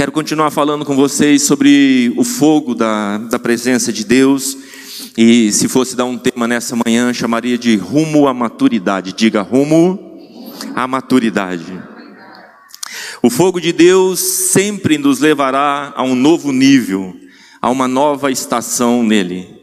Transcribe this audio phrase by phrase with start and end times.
[0.00, 4.56] Quero continuar falando com vocês sobre o fogo da, da presença de Deus.
[5.14, 9.12] E se fosse dar um tema nessa manhã, chamaria de rumo à maturidade.
[9.12, 10.18] Diga rumo
[10.74, 11.78] à maturidade.
[13.22, 17.14] O fogo de Deus sempre nos levará a um novo nível,
[17.60, 19.54] a uma nova estação nele.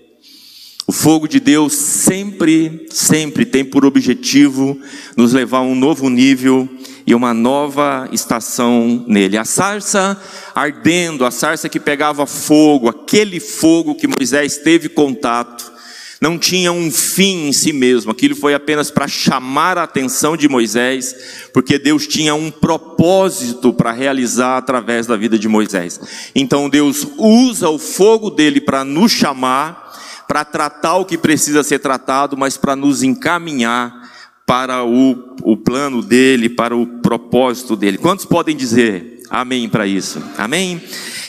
[0.86, 4.80] O fogo de Deus sempre, sempre tem por objetivo
[5.18, 6.70] nos levar a um novo nível
[7.08, 9.38] e uma nova estação nele.
[9.38, 10.22] A sarça
[10.54, 15.72] ardendo, a sarça que pegava fogo, aquele fogo que Moisés teve contato,
[16.20, 20.50] não tinha um fim em si mesmo, aquilo foi apenas para chamar a atenção de
[20.50, 21.16] Moisés,
[21.54, 26.02] porque Deus tinha um propósito para realizar através da vida de Moisés.
[26.36, 29.94] Então Deus usa o fogo dele para nos chamar,
[30.28, 34.07] para tratar o que precisa ser tratado, mas para nos encaminhar
[34.48, 37.98] para o, o plano dele, para o propósito dele.
[37.98, 40.24] Quantos podem dizer amém para isso?
[40.38, 40.82] Amém?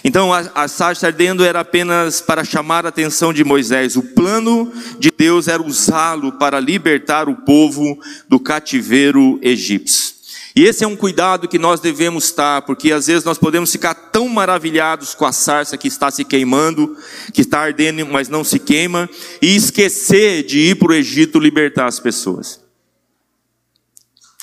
[0.04, 3.96] Então a, a sarça ardendo era apenas para chamar a atenção de Moisés.
[3.96, 10.16] O plano de Deus era usá-lo para libertar o povo do cativeiro egípcio.
[10.54, 13.94] E esse é um cuidado que nós devemos estar, porque às vezes nós podemos ficar
[13.94, 16.96] tão maravilhados com a sarça que está se queimando,
[17.32, 19.08] que está ardendo, mas não se queima,
[19.42, 22.67] e esquecer de ir para o Egito libertar as pessoas.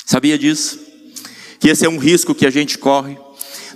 [0.06, 0.80] Sabia disso?
[1.60, 3.18] Que esse é um risco que a gente corre.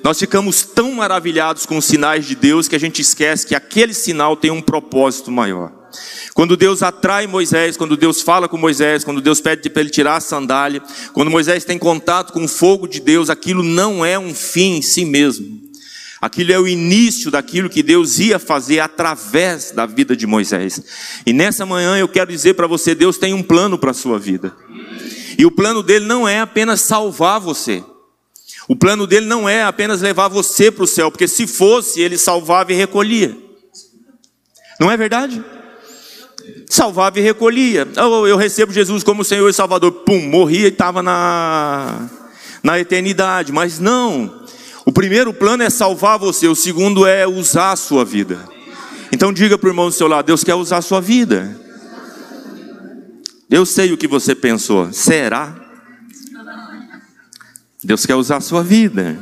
[0.03, 3.93] Nós ficamos tão maravilhados com os sinais de Deus que a gente esquece que aquele
[3.93, 5.71] sinal tem um propósito maior.
[6.33, 10.17] Quando Deus atrai Moisés, quando Deus fala com Moisés, quando Deus pede para ele tirar
[10.17, 10.81] a sandália,
[11.13, 14.81] quando Moisés tem contato com o fogo de Deus, aquilo não é um fim em
[14.81, 15.59] si mesmo.
[16.21, 20.81] Aquilo é o início daquilo que Deus ia fazer através da vida de Moisés.
[21.25, 24.19] E nessa manhã eu quero dizer para você: Deus tem um plano para a sua
[24.19, 24.53] vida.
[25.39, 27.81] E o plano dele não é apenas salvar você.
[28.67, 32.17] O plano dele não é apenas levar você para o céu, porque se fosse, ele
[32.17, 33.37] salvava e recolhia.
[34.81, 35.41] Não é verdade?
[36.69, 37.87] Salvava e recolhia.
[37.95, 39.93] Oh, eu recebo Jesus como Senhor e Salvador.
[39.93, 42.09] Pum, morria e estava na,
[42.61, 43.53] na eternidade.
[43.53, 44.43] Mas não.
[44.85, 48.45] O primeiro plano é salvar você, o segundo é usar a sua vida.
[49.09, 51.68] Então diga para o irmão do seu lado: Deus quer usar a sua vida.
[53.49, 54.93] Eu sei o que você pensou.
[54.93, 55.55] Será?
[57.83, 59.17] Deus quer usar a sua vida.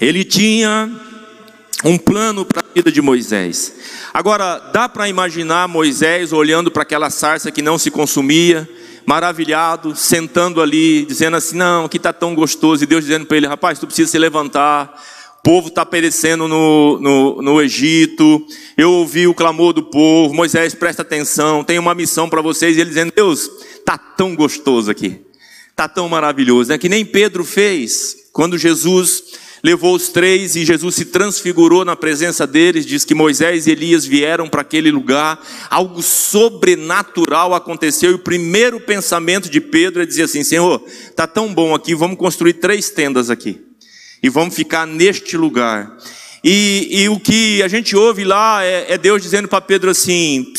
[0.00, 0.90] Ele tinha
[1.84, 3.74] um plano para a vida de Moisés.
[4.12, 8.68] Agora, dá para imaginar Moisés olhando para aquela sarça que não se consumia,
[9.04, 12.84] maravilhado, sentando ali, dizendo assim: Não, aqui está tão gostoso.
[12.84, 14.98] E Deus dizendo para ele: Rapaz, tu precisa se levantar.
[15.44, 18.44] Povo está perecendo no, no, no Egito.
[18.76, 20.34] Eu ouvi o clamor do povo.
[20.34, 21.62] Moisés, presta atenção.
[21.62, 22.76] Tem uma missão para vocês.
[22.76, 23.48] E ele dizendo: Deus,
[23.84, 25.20] Tá tão gostoso aqui.
[25.76, 26.78] Tá tão maravilhoso, né?
[26.78, 29.24] que nem Pedro fez quando Jesus
[29.62, 34.04] levou os três e Jesus se transfigurou na presença deles, diz que Moisés e Elias
[34.04, 35.40] vieram para aquele lugar,
[35.70, 40.80] algo sobrenatural aconteceu e o primeiro pensamento de Pedro é dizer assim: Senhor,
[41.16, 43.60] tá tão bom aqui, vamos construir três tendas aqui
[44.24, 45.98] e vamos ficar neste lugar.
[46.42, 50.50] E, e o que a gente ouve lá é, é Deus dizendo para Pedro assim: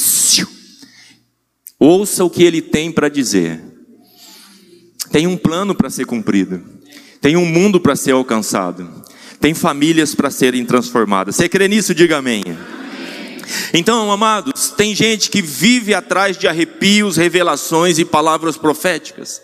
[1.80, 3.60] Ouça o que ele tem para dizer.
[5.12, 6.62] Tem um plano para ser cumprido.
[7.20, 8.88] Tem um mundo para ser alcançado.
[9.40, 11.36] Tem famílias para serem transformadas.
[11.36, 11.96] Você crê nisso?
[11.96, 12.44] Diga amém.
[13.74, 19.42] Então, amados, tem gente que vive atrás de arrepios, revelações e palavras proféticas.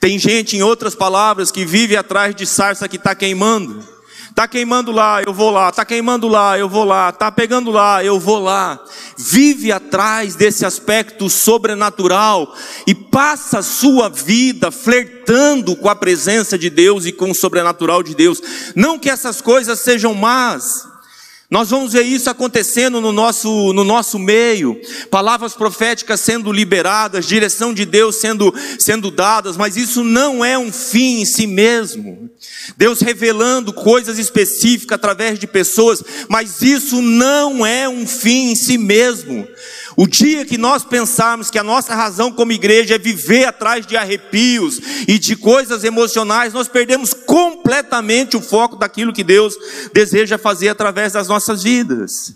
[0.00, 3.92] Tem gente, em outras palavras, que vive atrás de sarça que está queimando.
[4.32, 5.68] Está queimando lá, eu vou lá.
[5.68, 7.10] Está queimando lá, eu vou lá.
[7.10, 8.82] Está pegando lá, eu vou lá.
[9.18, 16.70] Vive atrás desse aspecto sobrenatural e passa a sua vida flertando com a presença de
[16.70, 18.40] Deus e com o sobrenatural de Deus.
[18.74, 20.88] Não que essas coisas sejam más,
[21.52, 24.80] nós vamos ver isso acontecendo no nosso, no nosso meio,
[25.10, 30.72] palavras proféticas sendo liberadas, direção de Deus sendo, sendo dadas, mas isso não é um
[30.72, 32.30] fim em si mesmo.
[32.74, 38.78] Deus revelando coisas específicas através de pessoas, mas isso não é um fim em si
[38.78, 39.46] mesmo.
[40.02, 43.96] O dia que nós pensarmos que a nossa razão como igreja é viver atrás de
[43.96, 49.54] arrepios e de coisas emocionais, nós perdemos completamente o foco daquilo que Deus
[49.92, 52.34] deseja fazer através das nossas vidas.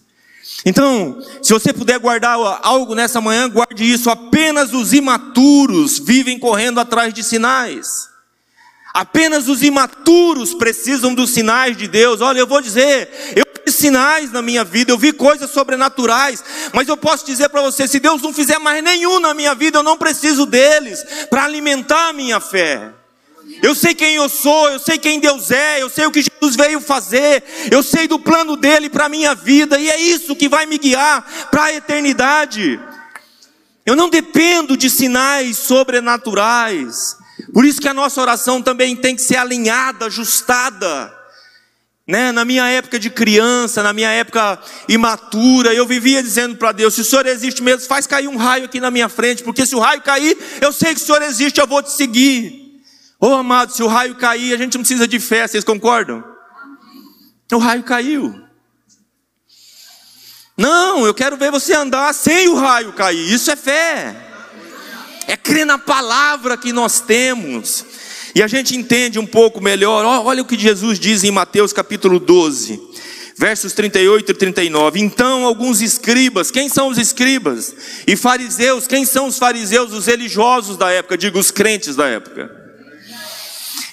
[0.65, 4.11] Então, se você puder guardar algo nessa manhã, guarde isso.
[4.11, 8.09] Apenas os imaturos vivem correndo atrás de sinais.
[8.95, 12.21] Apenas os imaturos precisam dos sinais de Deus.
[12.21, 16.43] Olha, eu vou dizer, eu sinais na minha vida, eu vi coisas sobrenaturais,
[16.73, 19.79] mas eu posso dizer para você: se Deus não fizer mais nenhum na minha vida,
[19.79, 22.93] eu não preciso deles para alimentar a minha fé.
[23.63, 26.57] Eu sei quem eu sou, eu sei quem Deus é, eu sei o que Jesus
[26.57, 30.49] veio fazer, eu sei do plano dele para a minha vida, e é isso que
[30.49, 32.81] vai me guiar para a eternidade.
[33.85, 37.17] Eu não dependo de sinais sobrenaturais.
[37.53, 41.15] Por isso que a nossa oração também tem que ser alinhada, ajustada.
[42.06, 42.31] Né?
[42.31, 47.00] Na minha época de criança, na minha época imatura, eu vivia dizendo para Deus: se
[47.00, 49.81] o Senhor existe mesmo, faz cair um raio aqui na minha frente, porque se o
[49.81, 52.81] raio cair, eu sei que o Senhor existe, eu vou te seguir.
[53.19, 56.23] Ô oh, amado, se o raio cair, a gente não precisa de fé, vocês concordam?
[57.53, 58.47] O raio caiu.
[60.56, 64.14] Não, eu quero ver você andar sem o raio cair, isso é fé.
[65.26, 67.85] É crer na palavra que nós temos.
[68.37, 70.05] E a gente entende um pouco melhor.
[70.05, 72.79] Olha o que Jesus diz em Mateus capítulo 12,
[73.35, 75.00] versos 38 e 39.
[75.00, 77.75] Então, alguns escribas, quem são os escribas?
[78.06, 79.91] E fariseus, quem são os fariseus?
[79.94, 82.67] Os religiosos da época, digo, os crentes da época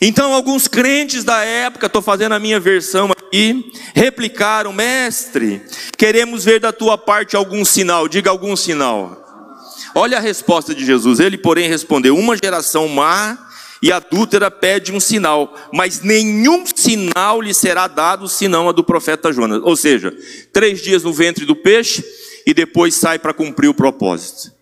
[0.06, 5.62] então, alguns crentes da época, estou fazendo a minha versão aqui, replicaram: Mestre,
[5.98, 9.24] queremos ver da tua parte algum sinal, diga algum sinal.
[9.96, 11.22] Olha a resposta de Jesus.
[11.22, 13.43] Ele, porém, respondeu: Uma geração má
[13.84, 19.34] e adúltera pede um sinal, mas nenhum sinal lhe será dado senão a do profeta
[19.34, 19.60] Jonas.
[19.62, 20.18] Ou seja,
[20.54, 22.02] três dias no ventre do peixe
[22.48, 24.54] e depois sai para cumprir o propósito.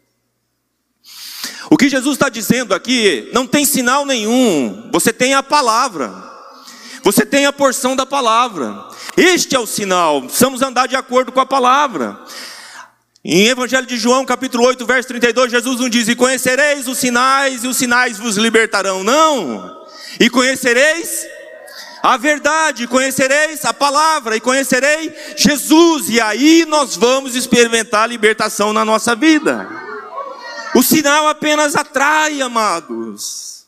[1.70, 6.12] O que Jesus está dizendo aqui, não tem sinal nenhum, você tem a palavra,
[7.04, 11.40] você tem a porção da palavra, este é o sinal, precisamos andar de acordo com
[11.40, 12.20] a palavra.
[13.24, 17.64] Em Evangelho de João, capítulo 8, verso 32, Jesus não diz: E conhecereis os sinais,
[17.64, 19.04] e os sinais vos libertarão.
[19.04, 19.86] Não,
[20.20, 21.28] e conhecereis
[22.02, 28.74] a verdade, conhecereis a palavra, e conhecerei Jesus, e aí nós vamos experimentar a libertação
[28.74, 29.70] na nossa vida.
[30.74, 33.68] O sinal apenas atrai, amados.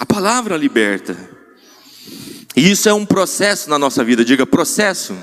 [0.00, 1.16] A palavra liberta.
[2.56, 5.16] E isso é um processo na nossa vida, diga processo.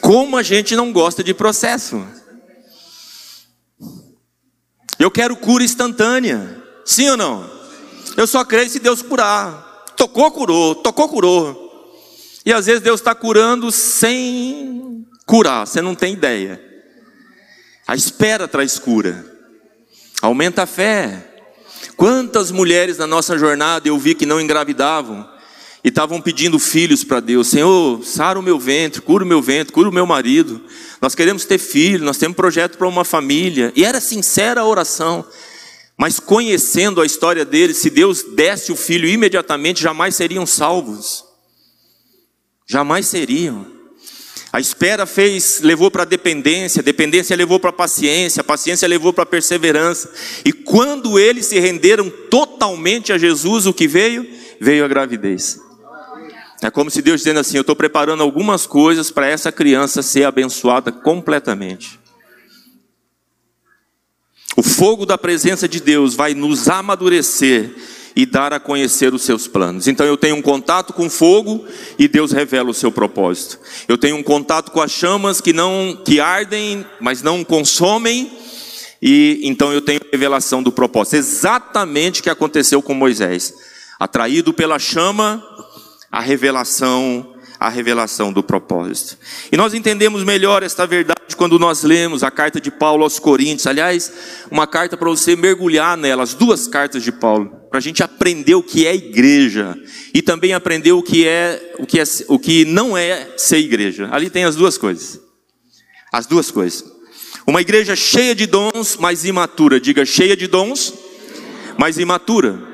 [0.00, 2.06] Como a gente não gosta de processo?
[4.98, 6.62] Eu quero cura instantânea.
[6.84, 7.50] Sim ou não?
[8.16, 9.84] Eu só creio se Deus curar.
[9.96, 10.74] Tocou, curou.
[10.74, 11.68] Tocou, curou.
[12.44, 15.66] E às vezes Deus está curando sem curar.
[15.66, 16.60] Você não tem ideia.
[17.86, 19.24] A espera traz cura.
[20.20, 21.24] Aumenta a fé.
[21.96, 25.28] Quantas mulheres na nossa jornada eu vi que não engravidavam
[25.82, 27.48] e estavam pedindo filhos para Deus.
[27.48, 30.60] Senhor, sara o meu ventre, cura o meu ventre, cura o meu marido.
[31.00, 33.72] Nós queremos ter filho, nós temos projeto para uma família.
[33.76, 35.24] E era sincera a oração.
[35.96, 41.24] Mas conhecendo a história deles, se Deus desse o filho imediatamente, jamais seriam salvos.
[42.66, 43.66] Jamais seriam.
[44.52, 49.12] A espera fez, levou para a dependência, dependência levou para a paciência, a paciência levou
[49.12, 50.10] para a perseverança.
[50.44, 54.26] E quando eles se renderam totalmente a Jesus, o que veio?
[54.60, 55.67] Veio a gravidez.
[56.60, 60.24] É como se Deus dizendo assim: Eu estou preparando algumas coisas para essa criança ser
[60.24, 61.98] abençoada completamente.
[64.56, 67.72] O fogo da presença de Deus vai nos amadurecer
[68.16, 69.86] e dar a conhecer os seus planos.
[69.86, 71.64] Então eu tenho um contato com fogo
[71.96, 73.60] e Deus revela o seu propósito.
[73.86, 78.32] Eu tenho um contato com as chamas que não que ardem, mas não consomem.
[79.00, 81.14] E então eu tenho revelação do propósito.
[81.14, 83.54] Exatamente o que aconteceu com Moisés.
[84.00, 85.40] Atraído pela chama,
[86.10, 89.18] a revelação a revelação do propósito.
[89.50, 93.66] E nós entendemos melhor esta verdade quando nós lemos a carta de Paulo aos Coríntios.
[93.66, 94.12] Aliás,
[94.50, 98.54] uma carta para você mergulhar nela, as duas cartas de Paulo, para a gente aprender
[98.54, 99.76] o que é igreja
[100.14, 104.08] e também aprender o que é o que é o que não é ser igreja.
[104.12, 105.20] Ali tem as duas coisas.
[106.12, 106.84] As duas coisas.
[107.46, 109.80] Uma igreja cheia de dons, mas imatura.
[109.80, 110.94] Diga cheia de dons,
[111.76, 112.67] mas imatura.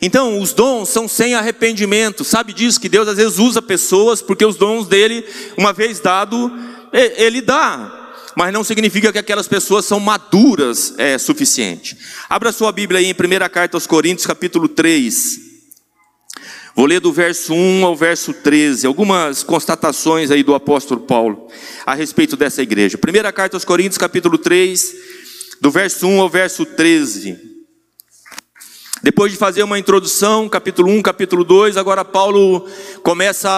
[0.00, 2.24] Então, os dons são sem arrependimento.
[2.24, 5.24] Sabe disso que Deus às vezes usa pessoas porque os dons dele,
[5.56, 6.52] uma vez dado,
[6.92, 7.94] ele dá.
[8.36, 11.98] Mas não significa que aquelas pessoas são maduras é suficiente.
[12.28, 15.48] Abra sua Bíblia aí em 1 carta aos Coríntios, capítulo 3.
[16.76, 21.48] Vou ler do verso 1 ao verso 13, algumas constatações aí do apóstolo Paulo
[21.84, 22.96] a respeito dessa igreja.
[22.96, 24.94] Primeira carta aos Coríntios, capítulo 3,
[25.60, 27.47] do verso 1 ao verso 13.
[29.02, 32.66] Depois de fazer uma introdução, capítulo 1, capítulo 2, agora Paulo
[33.02, 33.48] começa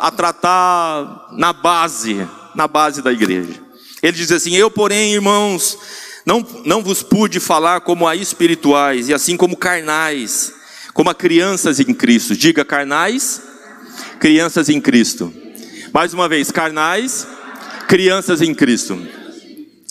[0.00, 3.54] a, tratar na base, na base da igreja.
[4.02, 5.78] Ele diz assim: Eu, porém, irmãos,
[6.26, 10.52] não, não vos pude falar como a espirituais, e assim como carnais,
[10.92, 12.36] como a crianças em Cristo.
[12.36, 13.42] Diga carnais,
[14.18, 15.32] crianças em Cristo.
[15.94, 17.26] Mais uma vez, carnais,
[17.88, 19.00] crianças em Cristo.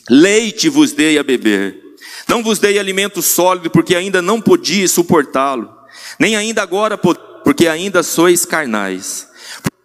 [0.08, 1.89] Leite vos dei a beber
[2.30, 5.74] Não vos dei alimento sólido, porque ainda não podia suportá-lo,
[6.20, 9.28] nem ainda agora, porque ainda sois carnais.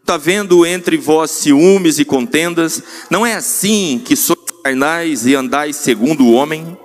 [0.02, 2.82] Está vendo entre vós ciúmes e contendas?
[3.10, 6.76] Não é assim que sois carnais e andais segundo o homem?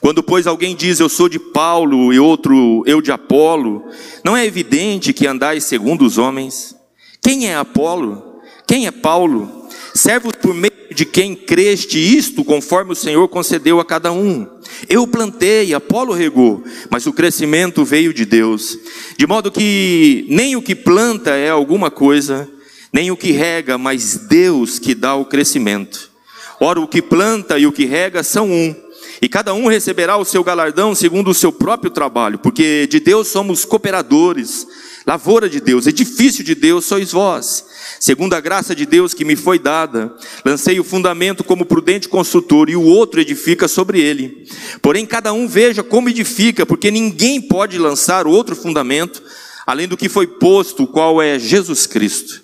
[0.00, 3.84] Quando, pois, alguém diz eu sou de Paulo e outro eu de Apolo,
[4.24, 6.76] não é evidente que andais segundo os homens?
[7.20, 8.40] Quem é Apolo?
[8.68, 9.68] Quem é Paulo?
[9.92, 14.46] Servo por meio de quem creste isto, conforme o Senhor concedeu a cada um.
[14.88, 18.78] Eu plantei, Apolo regou, mas o crescimento veio de Deus.
[19.14, 22.48] De modo que nem o que planta é alguma coisa,
[22.90, 26.10] nem o que rega, mas Deus que dá o crescimento.
[26.58, 28.74] Ora, o que planta e o que rega são um
[29.20, 33.28] e cada um receberá o seu galardão segundo o seu próprio trabalho, porque de Deus
[33.28, 34.66] somos cooperadores,
[35.06, 37.64] lavoura de Deus, edifício de Deus sois vós.
[38.00, 40.12] Segundo a graça de Deus que me foi dada,
[40.44, 44.48] lancei o fundamento como prudente construtor, e o outro edifica sobre ele.
[44.82, 49.22] Porém, cada um veja como edifica, porque ninguém pode lançar outro fundamento,
[49.64, 52.42] além do que foi posto, o qual é Jesus Cristo.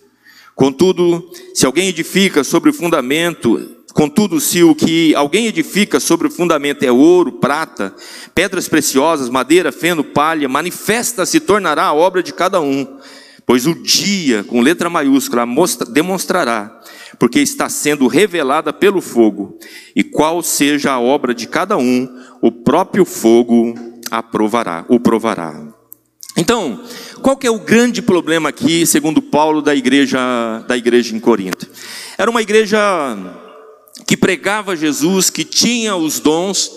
[0.55, 6.31] Contudo, se alguém edifica sobre o fundamento, Contudo, se o que alguém edifica sobre o
[6.31, 7.95] fundamento é ouro, prata,
[8.35, 12.99] pedras preciosas, madeira, feno, palha, manifesta se tornará a obra de cada um,
[13.47, 15.45] pois o dia, com letra maiúscula,
[15.91, 16.81] demonstrará,
[17.19, 19.59] porque está sendo revelada pelo fogo,
[19.95, 22.09] e qual seja a obra de cada um,
[22.41, 23.75] o próprio fogo
[24.11, 25.61] aprovará, o provará.
[26.37, 26.83] Então,
[27.21, 30.19] qual que é o grande problema aqui, segundo Paulo, da igreja,
[30.67, 31.69] da igreja em Corinto?
[32.17, 32.79] Era uma igreja
[34.07, 36.73] que pregava Jesus, que tinha os dons,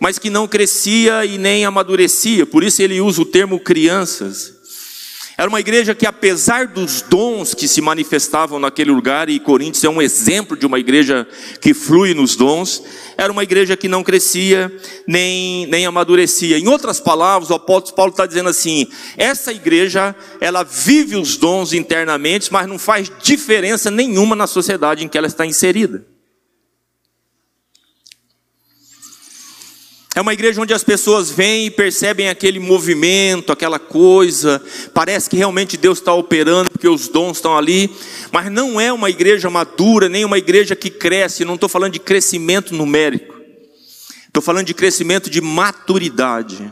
[0.00, 4.58] mas que não crescia e nem amadurecia, por isso ele usa o termo crianças.
[5.38, 9.88] Era uma igreja que, apesar dos dons que se manifestavam naquele lugar, e Coríntios é
[9.88, 11.28] um exemplo de uma igreja
[11.60, 12.82] que flui nos dons,
[13.16, 14.68] era uma igreja que não crescia
[15.06, 16.58] nem, nem amadurecia.
[16.58, 21.72] Em outras palavras, o apóstolo Paulo está dizendo assim: essa igreja, ela vive os dons
[21.72, 26.04] internamente, mas não faz diferença nenhuma na sociedade em que ela está inserida.
[30.18, 34.60] É uma igreja onde as pessoas vêm e percebem aquele movimento, aquela coisa,
[34.92, 37.88] parece que realmente Deus está operando, porque os dons estão ali,
[38.32, 42.00] mas não é uma igreja madura, nem uma igreja que cresce, não estou falando de
[42.00, 43.32] crescimento numérico,
[44.26, 46.68] estou falando de crescimento de maturidade.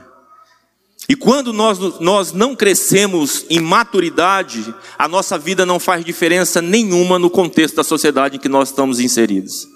[1.09, 7.17] E quando nós, nós não crescemos em maturidade, a nossa vida não faz diferença nenhuma
[7.17, 9.76] no contexto da sociedade em que nós estamos inseridos.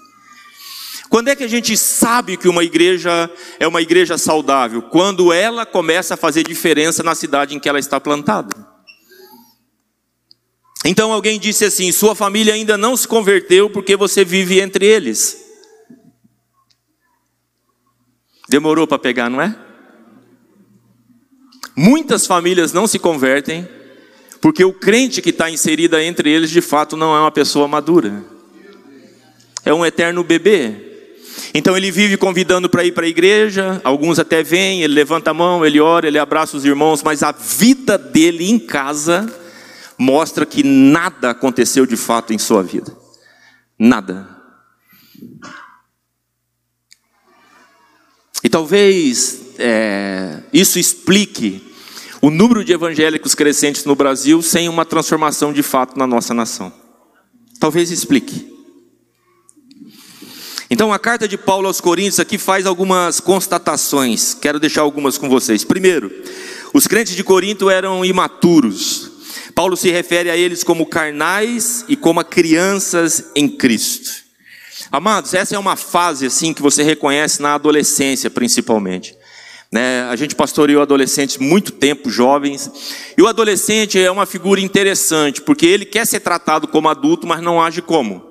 [1.11, 4.81] Quando é que a gente sabe que uma igreja é uma igreja saudável?
[4.81, 8.55] Quando ela começa a fazer diferença na cidade em que ela está plantada.
[10.85, 15.37] Então alguém disse assim: sua família ainda não se converteu porque você vive entre eles.
[18.47, 19.53] Demorou para pegar, não é?
[21.75, 23.67] Muitas famílias não se convertem
[24.39, 28.23] porque o crente que está inserida entre eles de fato não é uma pessoa madura,
[29.65, 30.87] é um eterno bebê.
[31.53, 35.33] Então ele vive convidando para ir para a igreja, alguns até vêm, ele levanta a
[35.33, 39.31] mão, ele ora, ele abraça os irmãos, mas a vida dele em casa
[39.97, 42.95] mostra que nada aconteceu de fato em sua vida.
[43.77, 44.27] Nada.
[48.43, 51.61] E talvez é, isso explique
[52.21, 56.71] o número de evangélicos crescentes no Brasil sem uma transformação de fato na nossa nação.
[57.59, 58.51] Talvez explique.
[60.73, 64.33] Então, a carta de Paulo aos Coríntios aqui faz algumas constatações.
[64.33, 65.65] Quero deixar algumas com vocês.
[65.65, 66.09] Primeiro,
[66.73, 69.11] os crentes de Corinto eram imaturos.
[69.53, 74.11] Paulo se refere a eles como carnais e como crianças em Cristo.
[74.89, 79.13] Amados, essa é uma fase assim que você reconhece na adolescência, principalmente.
[79.69, 80.03] Né?
[80.03, 82.71] A gente pastoreou adolescentes muito tempo, jovens,
[83.17, 87.41] e o adolescente é uma figura interessante, porque ele quer ser tratado como adulto, mas
[87.41, 88.30] não age como.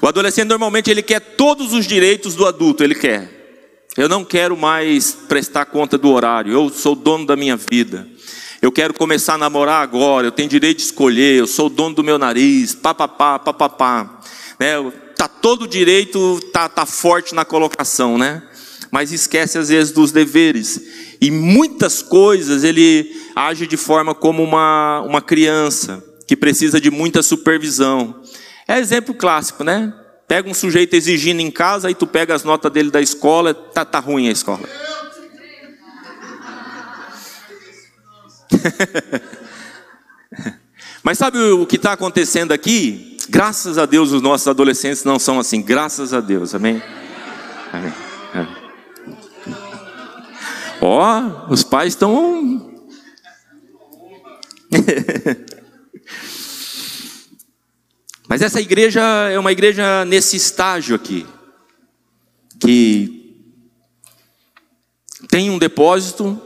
[0.00, 3.36] O adolescente normalmente ele quer todos os direitos do adulto, ele quer.
[3.96, 8.06] Eu não quero mais prestar conta do horário, eu sou dono da minha vida.
[8.60, 12.04] Eu quero começar a namorar agora, eu tenho direito de escolher, eu sou dono do
[12.04, 14.20] meu nariz, papapá, papapá.
[14.60, 14.92] Né?
[15.16, 18.42] Tá todo direito, tá, tá forte na colocação, né?
[18.90, 20.80] Mas esquece às vezes dos deveres.
[21.20, 27.22] E muitas coisas ele age de forma como uma, uma criança, que precisa de muita
[27.22, 28.22] supervisão.
[28.68, 29.92] É exemplo clássico, né?
[30.26, 33.84] Pega um sujeito exigindo em casa, aí tu pega as notas dele da escola, tá,
[33.84, 34.68] tá ruim a escola.
[41.02, 43.16] Mas sabe o que está acontecendo aqui?
[43.28, 46.82] Graças a Deus os nossos adolescentes não são assim, graças a Deus, amém?
[47.72, 48.46] É, é.
[50.80, 52.74] Ó, os pais estão.
[58.36, 59.00] Mas essa igreja
[59.30, 61.24] é uma igreja nesse estágio aqui,
[62.60, 63.34] que
[65.30, 66.38] tem um depósito,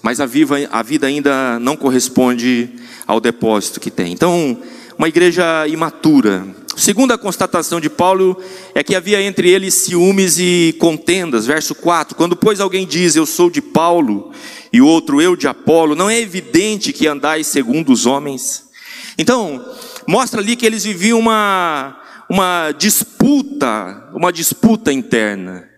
[0.00, 0.28] mas a,
[0.70, 2.70] a vida ainda não corresponde
[3.08, 4.12] ao depósito que tem.
[4.12, 4.56] Então,
[4.96, 6.46] uma igreja imatura.
[6.76, 8.40] Segunda constatação de Paulo
[8.72, 11.44] é que havia entre eles ciúmes e contendas.
[11.44, 14.30] Verso 4: Quando, pois, alguém diz eu sou de Paulo
[14.72, 18.70] e outro eu de Apolo, não é evidente que andais segundo os homens?
[19.18, 19.60] Então,
[20.06, 25.68] mostra ali que eles viviam uma, uma disputa, uma disputa interna.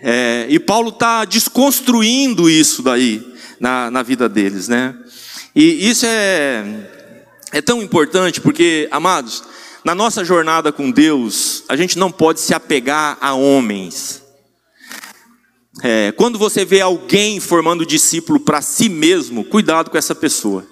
[0.00, 4.96] É, e Paulo está desconstruindo isso daí na, na vida deles, né?
[5.54, 6.64] E isso é,
[7.52, 9.44] é tão importante porque, amados,
[9.84, 14.22] na nossa jornada com Deus, a gente não pode se apegar a homens.
[15.82, 20.66] É, quando você vê alguém formando discípulo para si mesmo, cuidado com essa pessoa.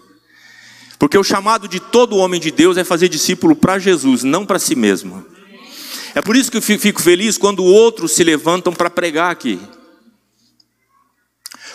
[1.01, 4.59] Porque o chamado de todo homem de Deus é fazer discípulo para Jesus, não para
[4.59, 5.25] si mesmo.
[6.15, 9.59] É por isso que eu fico feliz quando outros se levantam para pregar aqui.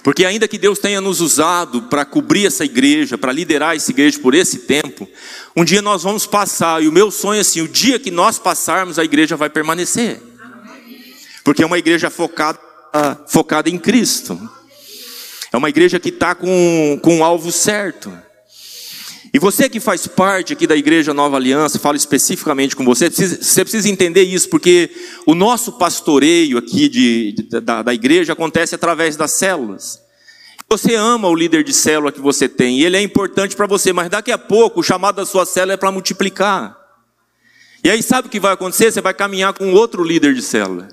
[0.04, 4.20] Porque ainda que Deus tenha nos usado para cobrir essa igreja, para liderar essa igreja
[4.20, 5.10] por esse tempo,
[5.56, 8.38] um dia nós vamos passar, e o meu sonho é assim: o dia que nós
[8.38, 10.22] passarmos, a igreja vai permanecer.
[11.44, 12.60] Porque é uma igreja focada,
[13.28, 14.40] focada em Cristo.
[15.52, 18.25] É uma igreja que está com, com o alvo certo.
[19.36, 23.66] E você que faz parte aqui da Igreja Nova Aliança, falo especificamente com você, você
[23.66, 24.90] precisa entender isso, porque
[25.26, 30.02] o nosso pastoreio aqui de, de, da, da igreja acontece através das células.
[30.70, 33.92] Você ama o líder de célula que você tem, e ele é importante para você,
[33.92, 36.74] mas daqui a pouco o chamado da sua célula é para multiplicar.
[37.84, 38.90] E aí sabe o que vai acontecer?
[38.90, 40.88] Você vai caminhar com outro líder de célula.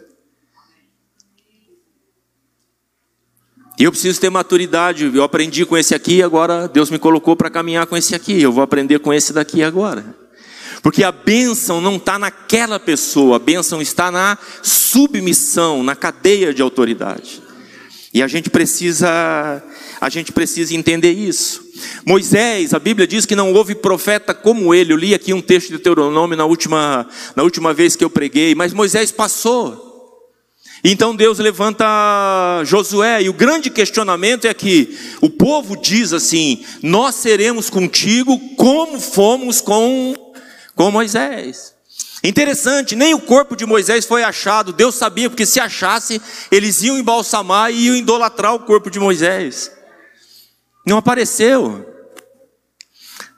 [3.78, 5.10] E eu preciso ter maturidade.
[5.14, 8.40] Eu aprendi com esse aqui, agora Deus me colocou para caminhar com esse aqui.
[8.40, 10.22] Eu vou aprender com esse daqui agora.
[10.82, 16.60] Porque a bênção não está naquela pessoa, a bênção está na submissão, na cadeia de
[16.60, 17.40] autoridade.
[18.12, 19.62] E a gente precisa,
[20.00, 21.62] a gente precisa entender isso.
[22.04, 24.92] Moisés, a Bíblia diz que não houve profeta como ele.
[24.92, 28.54] Eu li aqui um texto de Deuteronômio na última, na última vez que eu preguei,
[28.54, 29.91] mas Moisés passou.
[30.84, 31.84] Então Deus levanta
[32.64, 39.00] Josué, e o grande questionamento é que o povo diz assim: Nós seremos contigo como
[39.00, 40.14] fomos com,
[40.74, 41.72] com Moisés.
[42.24, 46.98] Interessante, nem o corpo de Moisés foi achado, Deus sabia, porque se achasse, eles iam
[46.98, 49.70] embalsamar e iam idolatrar o corpo de Moisés.
[50.86, 51.86] Não apareceu.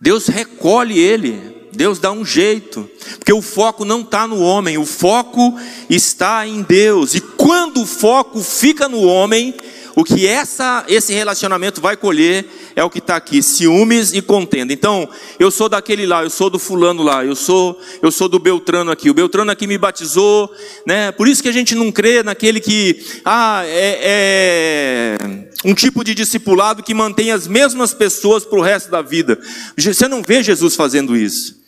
[0.01, 1.64] Deus recolhe ele.
[1.75, 5.55] Deus dá um jeito, porque o foco não está no homem, o foco
[5.89, 7.15] está em Deus.
[7.15, 9.55] E quando o foco fica no homem,
[9.97, 14.73] o que essa, esse relacionamento vai colher é o que está aqui: ciúmes e contenda.
[14.73, 15.09] Então,
[15.39, 18.91] eu sou daquele lá, eu sou do fulano lá, eu sou, eu sou do Beltrano
[18.91, 19.09] aqui.
[19.09, 20.51] O Beltrano aqui me batizou,
[20.87, 21.13] né?
[21.13, 26.15] Por isso que a gente não crê naquele que, ah, é, é um tipo de
[26.15, 29.39] discipulado que mantém as mesmas pessoas para o resto da vida.
[29.77, 31.64] Você não vê Jesus fazendo isso.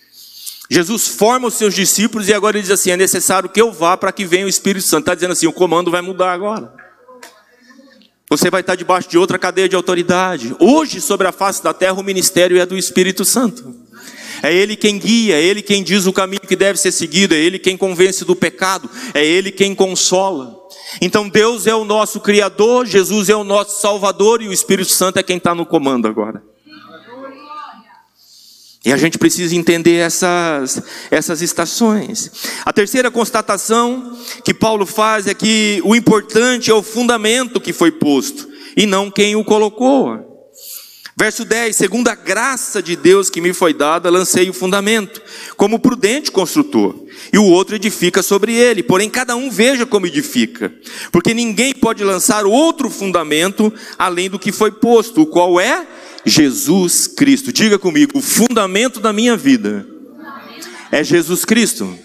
[0.68, 3.96] Jesus forma os seus discípulos e agora ele diz assim: é necessário que eu vá
[3.96, 5.02] para que venha o Espírito Santo.
[5.02, 6.72] Está dizendo assim: o comando vai mudar agora.
[8.28, 10.54] Você vai estar debaixo de outra cadeia de autoridade.
[10.58, 13.86] Hoje, sobre a face da terra, o ministério é do Espírito Santo.
[14.42, 17.38] É Ele quem guia, é Ele quem diz o caminho que deve ser seguido, é
[17.38, 20.56] Ele quem convence do pecado, é Ele quem consola.
[21.00, 25.18] Então Deus é o nosso Criador, Jesus é o nosso Salvador e o Espírito Santo
[25.18, 26.42] é quem está no comando agora.
[28.86, 32.30] E a gente precisa entender essas, essas estações.
[32.64, 37.90] A terceira constatação que Paulo faz é que o importante é o fundamento que foi
[37.90, 40.24] posto e não quem o colocou.
[41.18, 45.20] Verso 10: Segundo a graça de Deus que me foi dada, lancei o fundamento,
[45.56, 46.94] como prudente construtor,
[47.32, 48.84] e o outro edifica sobre ele.
[48.84, 50.72] Porém, cada um veja como edifica,
[51.10, 55.84] porque ninguém pode lançar outro fundamento além do que foi posto, o qual é
[56.26, 57.52] Jesus Cristo.
[57.52, 59.86] Diga comigo, o fundamento da minha vida
[60.90, 61.96] é Jesus Cristo.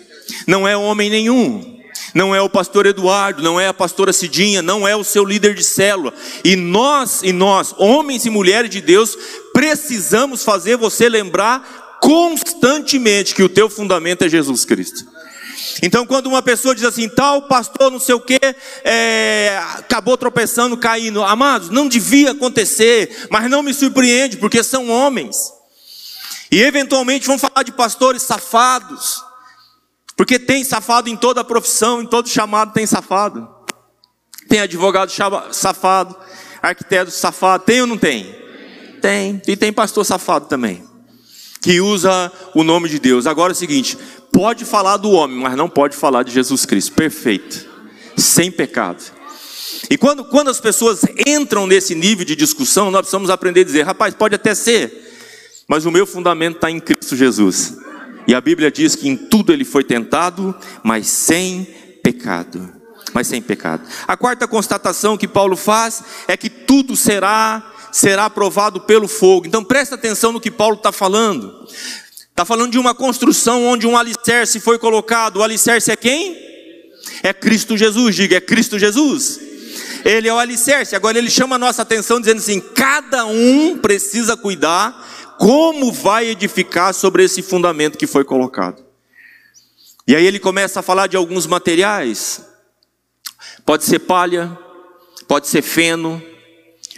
[0.47, 1.79] Não é homem nenhum.
[2.13, 5.55] Não é o pastor Eduardo, não é a pastora Cidinha, não é o seu líder
[5.55, 6.13] de célula.
[6.43, 9.17] E nós, e nós, homens e mulheres de Deus,
[9.53, 15.10] precisamos fazer você lembrar constantemente que o teu fundamento é Jesus Cristo.
[15.81, 18.39] Então, quando uma pessoa diz assim, tal pastor, não sei o que,
[18.83, 25.35] é, acabou tropeçando, caindo, amados, não devia acontecer, mas não me surpreende, porque são homens.
[26.51, 29.23] E eventualmente vão falar de pastores safados,
[30.17, 33.49] Porque tem safado em toda profissão, em todo chamado tem safado.
[34.47, 35.11] Tem advogado
[35.51, 36.15] safado,
[36.61, 38.35] arquiteto safado, tem ou não tem?
[39.01, 39.41] Tem.
[39.47, 40.83] E tem pastor safado também,
[41.61, 43.25] que usa o nome de Deus.
[43.25, 43.97] Agora é o seguinte:
[44.31, 46.93] pode falar do homem, mas não pode falar de Jesus Cristo.
[46.93, 47.69] Perfeito.
[48.17, 49.03] Sem pecado.
[49.89, 53.83] E quando, quando as pessoas entram nesse nível de discussão, nós precisamos aprender a dizer:
[53.83, 57.77] rapaz, pode até ser, mas o meu fundamento está em Cristo Jesus.
[58.27, 61.63] E a Bíblia diz que em tudo ele foi tentado, mas sem
[62.03, 62.71] pecado.
[63.13, 63.83] Mas sem pecado.
[64.07, 69.45] A quarta constatação que Paulo faz é que tudo será será provado pelo fogo.
[69.47, 71.67] Então presta atenção no que Paulo está falando.
[72.41, 75.37] Está falando de uma construção onde um alicerce foi colocado.
[75.37, 76.35] O alicerce é quem?
[77.21, 78.15] É Cristo Jesus.
[78.15, 79.39] Diga, é Cristo Jesus.
[80.03, 80.95] Ele é o alicerce.
[80.95, 86.95] Agora ele chama a nossa atenção dizendo assim: cada um precisa cuidar como vai edificar
[86.95, 88.83] sobre esse fundamento que foi colocado.
[90.07, 92.43] E aí ele começa a falar de alguns materiais.
[93.63, 94.57] Pode ser palha,
[95.27, 96.19] pode ser feno,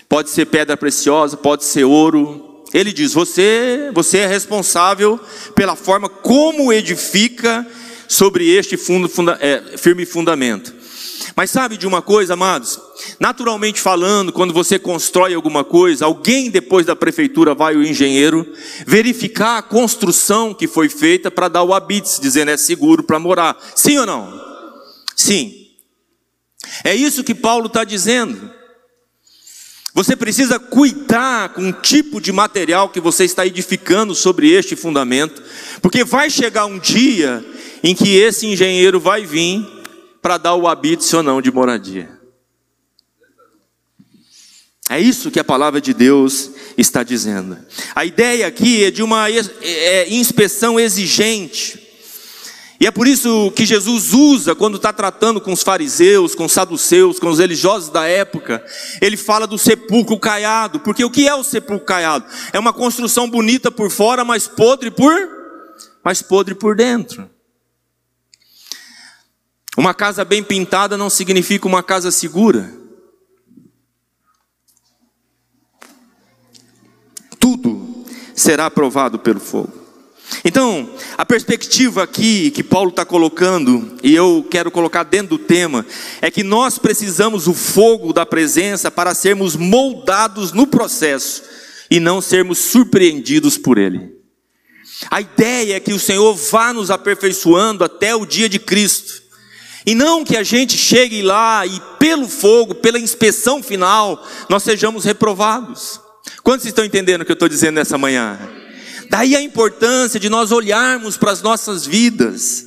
[0.08, 2.53] pode ser pedra preciosa, pode ser ouro.
[2.74, 5.20] Ele diz: você, você é responsável
[5.54, 7.66] pela forma como edifica
[8.08, 10.74] sobre este fundo, funda, é, firme fundamento.
[11.36, 12.80] Mas sabe de uma coisa, amados?
[13.20, 18.46] Naturalmente falando, quando você constrói alguma coisa, alguém depois da prefeitura vai, o engenheiro,
[18.86, 23.58] verificar a construção que foi feita para dar o habite, dizendo é seguro para morar.
[23.76, 24.42] Sim ou não?
[25.16, 25.68] Sim.
[26.84, 28.52] É isso que Paulo está dizendo.
[29.94, 35.44] Você precisa cuidar com o tipo de material que você está edificando sobre este fundamento,
[35.82, 37.46] porque vai chegar um dia
[37.84, 39.64] em que esse engenheiro vai vir
[40.20, 42.10] para dar o habite ou não de moradia.
[44.90, 47.58] É isso que a palavra de Deus está dizendo.
[47.96, 51.83] A ideia aqui é de uma é, inspeção exigente.
[52.84, 56.52] E é por isso que Jesus usa, quando está tratando com os fariseus, com os
[56.52, 58.62] saduceus, com os religiosos da época,
[59.00, 60.82] ele fala do sepulcro caiado.
[60.82, 62.26] Porque o que é o sepulcro caiado?
[62.52, 65.16] É uma construção bonita por fora, mas podre por,
[66.04, 67.30] mas podre por dentro.
[69.78, 72.70] Uma casa bem pintada não significa uma casa segura.
[77.40, 78.04] Tudo
[78.36, 79.83] será aprovado pelo fogo.
[80.44, 85.86] Então, a perspectiva aqui que Paulo está colocando, e eu quero colocar dentro do tema,
[86.22, 91.44] é que nós precisamos o fogo da presença para sermos moldados no processo
[91.90, 94.14] e não sermos surpreendidos por ele.
[95.10, 99.22] A ideia é que o Senhor vá nos aperfeiçoando até o dia de Cristo.
[99.86, 105.04] E não que a gente chegue lá e pelo fogo, pela inspeção final, nós sejamos
[105.04, 106.00] reprovados.
[106.42, 108.40] Quantos estão entendendo o que eu estou dizendo nessa manhã?
[109.14, 112.66] Daí a importância de nós olharmos para as nossas vidas.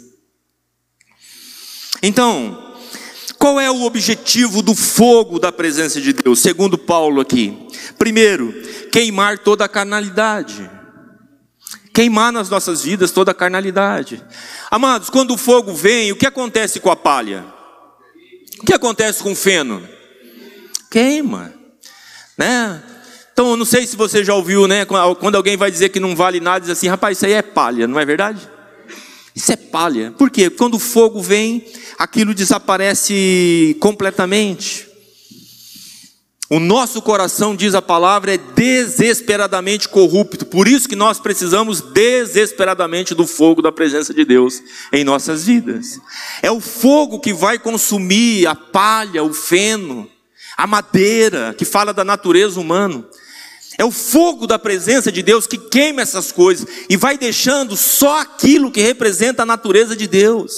[2.01, 2.73] Então,
[3.37, 6.39] qual é o objetivo do fogo da presença de Deus?
[6.39, 7.67] Segundo Paulo aqui.
[7.99, 8.55] Primeiro,
[8.93, 10.71] queimar toda a carnalidade
[11.93, 14.23] queimar nas nossas vidas toda a carnalidade.
[14.71, 17.45] Amados, quando o fogo vem, o que acontece com a palha?
[18.61, 19.83] O que acontece com o feno?
[20.91, 21.55] Queima,
[22.39, 22.83] né?
[23.39, 24.87] Então, eu não sei se você já ouviu, né?
[24.87, 27.87] Quando alguém vai dizer que não vale nada, diz assim, rapaz, isso aí é palha,
[27.87, 28.49] não é verdade?
[29.35, 30.15] Isso é palha.
[30.17, 30.49] Por quê?
[30.49, 31.63] Quando o fogo vem,
[31.99, 34.89] aquilo desaparece completamente.
[36.49, 40.47] O nosso coração, diz a palavra, é desesperadamente corrupto.
[40.47, 46.01] Por isso que nós precisamos desesperadamente do fogo da presença de Deus em nossas vidas.
[46.41, 50.09] É o fogo que vai consumir a palha, o feno,
[50.57, 53.05] a madeira, que fala da natureza humana.
[53.79, 58.21] É o fogo da presença de Deus que queima essas coisas e vai deixando só
[58.21, 60.53] aquilo que representa a natureza de Deus.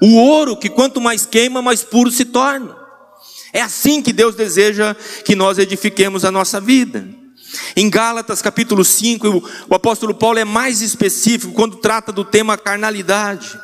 [0.00, 2.76] O ouro que quanto mais queima, mais puro se torna.
[3.52, 7.06] É assim que Deus deseja que nós edifiquemos a nossa vida.
[7.76, 13.56] Em Gálatas capítulo 5, o apóstolo Paulo é mais específico quando trata do tema carnalidade.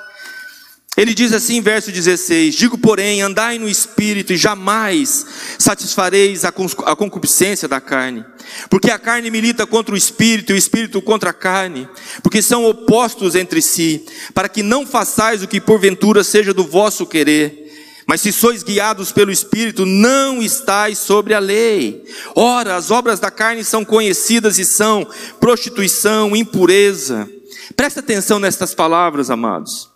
[1.00, 5.24] Ele diz assim, verso 16: Digo, porém, andai no espírito e jamais
[5.58, 8.22] satisfareis a concupiscência da carne,
[8.68, 11.88] porque a carne milita contra o espírito e o espírito contra a carne,
[12.22, 17.06] porque são opostos entre si, para que não façais o que porventura seja do vosso
[17.06, 18.04] querer.
[18.06, 22.04] Mas se sois guiados pelo Espírito, não estáis sobre a lei.
[22.34, 25.06] Ora, as obras da carne são conhecidas e são
[25.38, 27.26] prostituição, impureza.
[27.74, 29.89] Presta atenção nestas palavras, amados.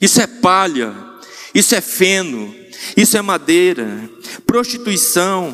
[0.00, 0.94] Isso é palha,
[1.54, 2.54] isso é feno,
[2.96, 4.08] isso é madeira,
[4.46, 5.52] prostituição,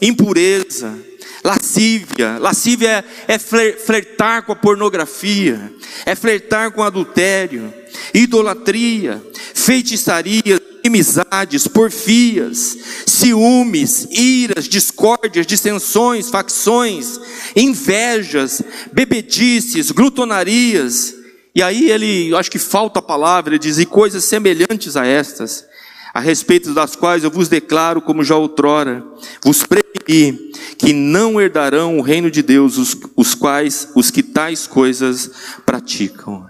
[0.00, 0.98] impureza,
[1.44, 2.38] lascívia.
[2.38, 5.72] Lascívia é, é flertar com a pornografia,
[6.06, 7.72] é flertar com adultério,
[8.12, 9.22] idolatria,
[9.54, 12.76] feitiçaria, inimizades, porfias,
[13.06, 17.20] ciúmes, iras, discórdias, dissensões, facções,
[17.54, 21.14] invejas, bebedices, glutonarias.
[21.54, 25.64] E aí ele, acho que falta a palavra, ele diz, e coisas semelhantes a estas,
[26.12, 29.04] a respeito das quais eu vos declaro, como já outrora,
[29.44, 34.66] vos preveni, que não herdarão o reino de Deus os, os quais, os que tais
[34.66, 35.30] coisas
[35.64, 36.46] praticam.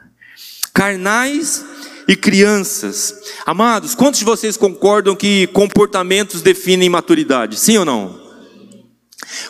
[0.72, 1.64] Carnais
[2.08, 3.14] e crianças.
[3.44, 7.58] Amados, quantos de vocês concordam que comportamentos definem maturidade?
[7.58, 8.22] Sim ou não?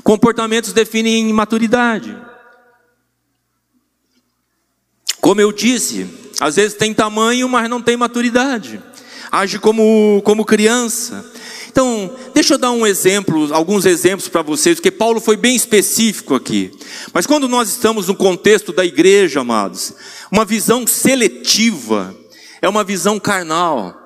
[0.03, 2.17] Comportamentos definem maturidade.
[5.25, 6.07] Como eu disse,
[6.39, 8.79] às vezes tem tamanho, mas não tem maturidade.
[9.33, 11.25] Age como, como criança.
[11.67, 16.35] Então, deixa eu dar um exemplo, alguns exemplos para vocês, porque Paulo foi bem específico
[16.35, 16.71] aqui.
[17.15, 19.95] Mas quando nós estamos no contexto da igreja, amados,
[20.31, 22.15] uma visão seletiva
[22.61, 23.99] é uma visão carnal.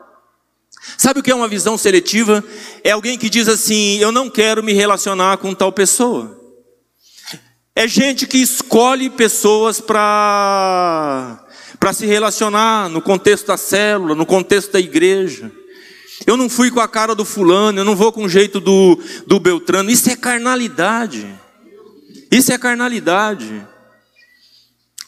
[0.96, 2.44] Sabe o que é uma visão seletiva?
[2.85, 6.38] É alguém que diz assim: eu não quero me relacionar com tal pessoa.
[7.78, 11.44] É gente que escolhe pessoas para
[11.78, 15.52] para se relacionar no contexto da célula, no contexto da igreja.
[16.26, 18.98] Eu não fui com a cara do fulano, eu não vou com o jeito do,
[19.28, 19.92] do Beltrano.
[19.92, 21.24] Isso é carnalidade.
[22.32, 23.64] Isso é carnalidade.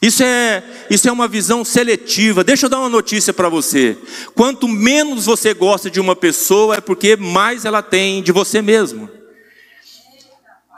[0.01, 2.41] Isso é, isso é uma visão seletiva.
[2.41, 3.97] Deixa eu dar uma notícia para você.
[4.33, 9.09] Quanto menos você gosta de uma pessoa, é porque mais ela tem de você mesmo.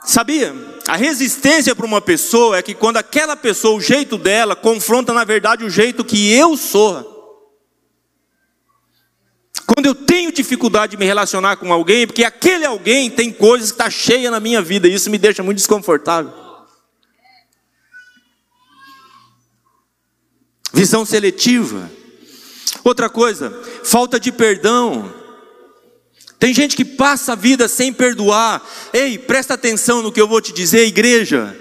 [0.04, 0.73] Sabia?
[0.86, 5.24] A resistência para uma pessoa é que quando aquela pessoa, o jeito dela, confronta na
[5.24, 7.12] verdade o jeito que eu sou.
[9.66, 13.70] Quando eu tenho dificuldade de me relacionar com alguém, é porque aquele alguém tem coisas
[13.70, 16.44] que está cheia na minha vida, e isso me deixa muito desconfortável.
[20.74, 21.90] visão seletiva.
[22.82, 23.50] Outra coisa,
[23.84, 25.23] falta de perdão.
[26.44, 28.62] Tem gente que passa a vida sem perdoar.
[28.92, 31.56] Ei, presta atenção no que eu vou te dizer, igreja.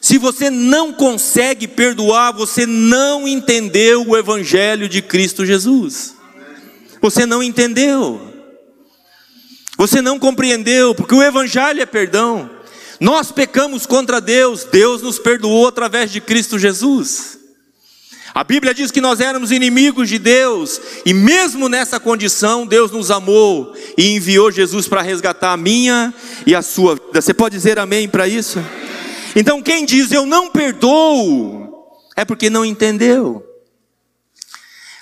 [0.00, 6.16] Se você não consegue perdoar, você não entendeu o Evangelho de Cristo Jesus.
[7.00, 8.20] Você não entendeu.
[9.78, 12.50] Você não compreendeu, porque o Evangelho é perdão.
[12.98, 17.38] Nós pecamos contra Deus, Deus nos perdoou através de Cristo Jesus.
[18.34, 23.10] A Bíblia diz que nós éramos inimigos de Deus, e mesmo nessa condição, Deus nos
[23.10, 26.14] amou e enviou Jesus para resgatar a minha
[26.46, 27.20] e a sua vida.
[27.20, 28.58] Você pode dizer amém para isso?
[29.36, 33.46] Então, quem diz eu não perdoo, é porque não entendeu.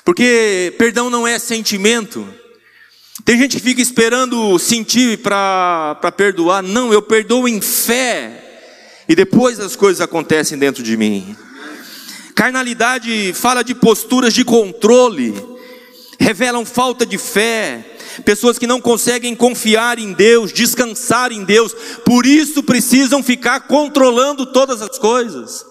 [0.04, 2.26] Porque perdão não é sentimento.
[3.24, 6.64] Tem gente que fica esperando sentir para perdoar.
[6.64, 8.44] Não, eu perdoo em fé,
[9.08, 11.36] e depois as coisas acontecem dentro de mim.
[12.34, 15.34] Carnalidade fala de posturas de controle,
[16.18, 17.84] revelam falta de fé,
[18.24, 24.46] pessoas que não conseguem confiar em Deus, descansar em Deus, por isso precisam ficar controlando
[24.46, 25.64] todas as coisas.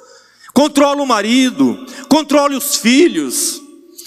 [0.54, 3.62] Controla o marido, controle os filhos,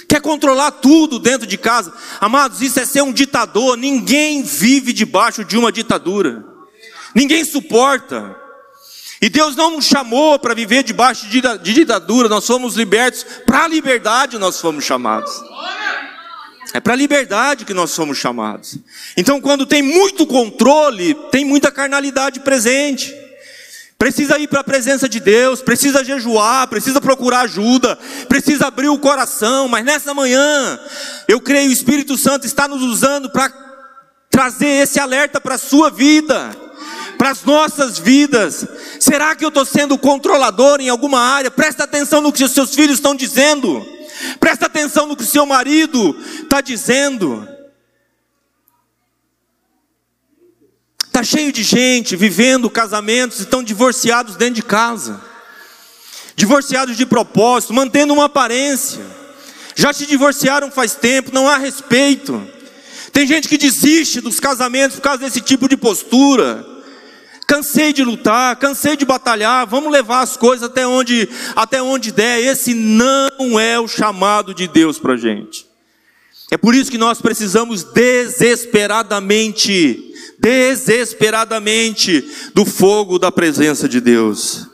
[0.09, 1.93] quer controlar tudo dentro de casa.
[2.21, 3.77] Amados, isso é ser um ditador.
[3.77, 6.45] Ninguém vive debaixo de uma ditadura,
[7.15, 8.42] ninguém suporta.
[9.23, 11.41] E Deus não nos chamou para viver debaixo de
[11.75, 15.31] ditadura, nós fomos libertos, para a liberdade nós fomos chamados.
[16.75, 18.79] É para a liberdade que nós somos chamados.
[19.17, 23.15] Então, quando tem muito controle, tem muita carnalidade presente.
[23.97, 27.97] Precisa ir para a presença de Deus, precisa jejuar, precisa procurar ajuda,
[28.29, 29.69] precisa abrir o coração.
[29.69, 30.81] Mas nessa manhã,
[31.29, 33.53] eu creio o Espírito Santo está nos usando para
[34.29, 36.72] trazer esse alerta para a sua vida
[37.19, 38.67] para as nossas vidas.
[39.01, 41.51] Será que eu estou sendo controlador em alguma área?
[41.51, 43.87] Presta atenção no que os seus filhos estão dizendo.
[44.39, 47.49] Presta atenção no que o seu marido está dizendo.
[51.07, 55.21] Está cheio de gente vivendo casamentos, estão divorciados dentro de casa,
[56.35, 59.05] divorciados de propósito, mantendo uma aparência.
[59.75, 62.49] Já se divorciaram faz tempo, não há respeito.
[63.13, 66.72] Tem gente que desiste dos casamentos por causa desse tipo de postura.
[67.47, 72.41] Cansei de lutar, cansei de batalhar, vamos levar as coisas até onde, até onde der.
[72.41, 75.67] Esse não é o chamado de Deus para a gente.
[76.51, 82.25] É por isso que nós precisamos desesperadamente, desesperadamente
[82.55, 84.69] do fogo da presença de Deus.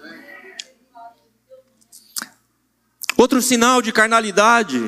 [3.17, 4.81] Outro sinal de carnalidade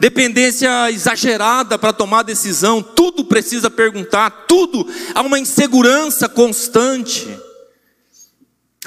[0.00, 7.28] dependência exagerada para tomar decisão, tudo precisa perguntar, tudo, há uma insegurança constante.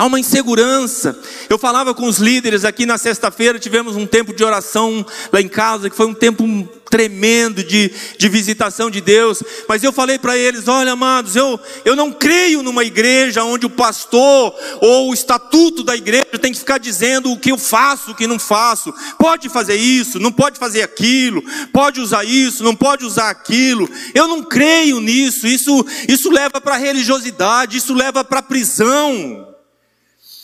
[0.01, 1.15] Há uma insegurança.
[1.47, 5.47] Eu falava com os líderes aqui na sexta-feira, tivemos um tempo de oração lá em
[5.47, 6.43] casa, que foi um tempo
[6.89, 9.43] tremendo de, de visitação de Deus.
[9.69, 13.69] Mas eu falei para eles: olha, amados, eu, eu não creio numa igreja onde o
[13.69, 18.15] pastor ou o estatuto da igreja tem que ficar dizendo o que eu faço, o
[18.15, 18.91] que não faço.
[19.19, 23.87] Pode fazer isso, não pode fazer aquilo, pode usar isso, não pode usar aquilo.
[24.15, 25.45] Eu não creio nisso.
[25.45, 29.50] Isso, isso leva para religiosidade, isso leva para prisão.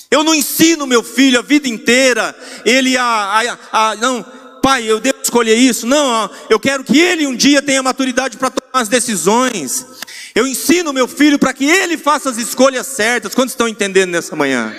[0.09, 4.25] Eu não ensino meu filho a vida inteira, ele a, a, a, não,
[4.61, 5.85] pai, eu devo escolher isso.
[5.85, 9.85] Não, eu quero que ele um dia tenha maturidade para tomar as decisões.
[10.33, 13.33] Eu ensino meu filho para que ele faça as escolhas certas.
[13.33, 14.73] Quantos estão entendendo nessa manhã?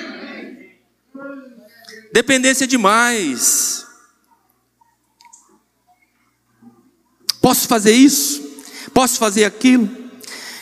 [2.12, 3.86] Dependência demais.
[7.40, 8.42] Posso fazer isso?
[8.92, 9.88] Posso fazer aquilo?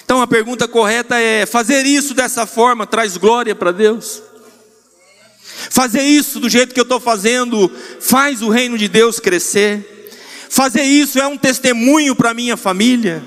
[0.05, 4.23] Então a pergunta correta é: fazer isso dessa forma traz glória para Deus?
[5.71, 10.11] Fazer isso do jeito que eu estou fazendo faz o reino de Deus crescer.
[10.49, 13.23] Fazer isso é um testemunho para minha família.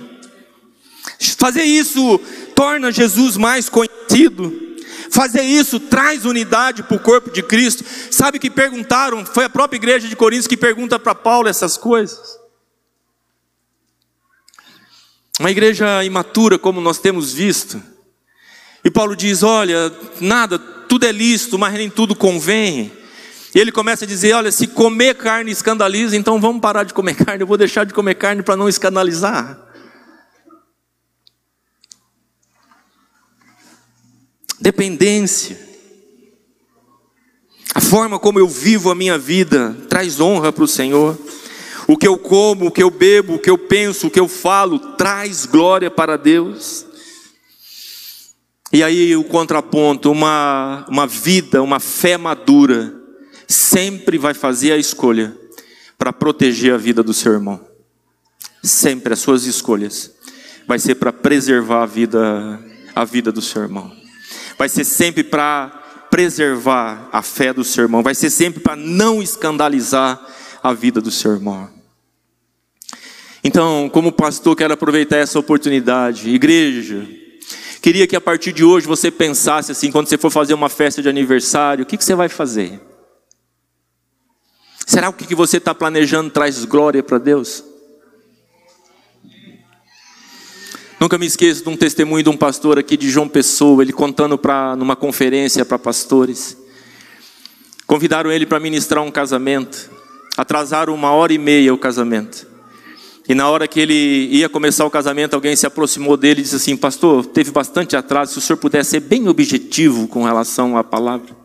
[1.38, 2.20] Fazer isso
[2.56, 4.70] torna Jesus mais conhecido.
[5.12, 7.84] Fazer isso traz unidade para o corpo de Cristo.
[8.12, 12.38] Sabe que perguntaram, foi a própria igreja de Coríntios que pergunta para Paulo essas coisas.
[15.40, 17.82] Uma igreja imatura, como nós temos visto.
[18.84, 22.92] E Paulo diz: Olha, nada, tudo é lícito, mas nem tudo convém.
[23.54, 27.14] E ele começa a dizer: Olha, se comer carne escandaliza, então vamos parar de comer
[27.24, 27.44] carne.
[27.44, 29.58] Eu vou deixar de comer carne para não escandalizar.
[34.60, 35.70] Dependência.
[37.74, 41.18] A forma como eu vivo a minha vida traz honra para o Senhor.
[41.88, 44.28] O que eu como, o que eu bebo, o que eu penso, o que eu
[44.28, 46.86] falo, traz glória para Deus.
[48.72, 52.94] E aí o contraponto, uma, uma vida, uma fé madura,
[53.48, 55.36] sempre vai fazer a escolha
[55.98, 57.60] para proteger a vida do seu irmão.
[58.62, 60.14] Sempre as suas escolhas
[60.68, 62.60] vai ser para preservar a vida,
[62.94, 63.92] a vida do seu irmão.
[64.56, 68.04] Vai ser sempre para preservar a fé do seu irmão.
[68.04, 70.24] Vai ser sempre para não escandalizar
[70.62, 71.70] a vida do seu irmão.
[73.44, 76.30] Então, como pastor, quero aproveitar essa oportunidade.
[76.30, 77.08] Igreja,
[77.82, 81.02] Queria que a partir de hoje você pensasse assim, quando você for fazer uma festa
[81.02, 82.80] de aniversário, o que, que você vai fazer?
[84.86, 87.64] Será que o que você está planejando traz glória para Deus?
[91.00, 94.38] Nunca me esqueço de um testemunho de um pastor aqui de João Pessoa, ele contando
[94.38, 96.58] para numa conferência para pastores.
[97.88, 99.90] Convidaram ele para ministrar um casamento.
[100.36, 102.49] Atrasaram uma hora e meia o casamento.
[103.30, 106.56] E na hora que ele ia começar o casamento, alguém se aproximou dele e disse
[106.56, 110.84] assim: Pastor, teve bastante atraso, se o senhor puder ser bem objetivo com relação à
[110.84, 111.38] palavra.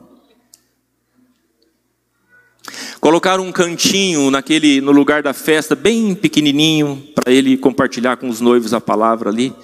[2.99, 8.41] Colocaram um cantinho naquele no lugar da festa, bem pequenininho, para ele compartilhar com os
[8.41, 9.55] noivos a palavra ali.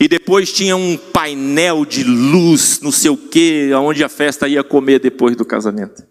[0.00, 4.64] E depois tinha um painel de luz, não sei o que, onde a festa ia
[4.64, 6.02] comer depois do casamento.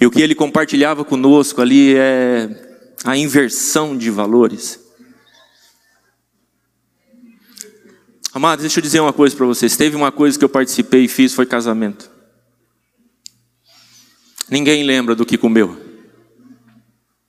[0.00, 2.69] E o que ele compartilhava conosco ali é
[3.04, 4.80] a inversão de valores.
[8.32, 9.76] Amados, deixa eu dizer uma coisa para vocês.
[9.76, 12.10] Teve uma coisa que eu participei e fiz, foi casamento.
[14.48, 15.76] Ninguém lembra do que comeu.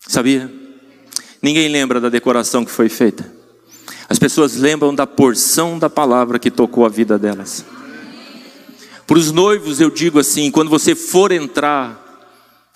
[0.07, 0.51] Sabia?
[1.41, 3.31] Ninguém lembra da decoração que foi feita.
[4.07, 7.65] As pessoas lembram da porção da palavra que tocou a vida delas.
[9.07, 12.00] Para os noivos eu digo assim: quando você for entrar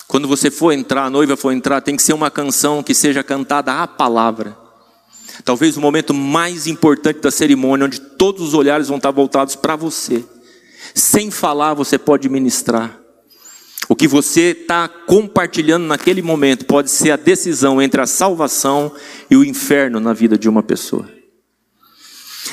[0.08, 3.22] quando você for entrar, a noiva for entrar, tem que ser uma canção que seja
[3.22, 4.56] cantada a palavra.
[5.44, 9.76] Talvez o momento mais importante da cerimônia, onde todos os olhares vão estar voltados para
[9.76, 10.24] você.
[10.94, 12.98] Sem falar, você pode ministrar.
[13.88, 18.92] O que você está compartilhando naquele momento pode ser a decisão entre a salvação
[19.30, 21.08] e o inferno na vida de uma pessoa.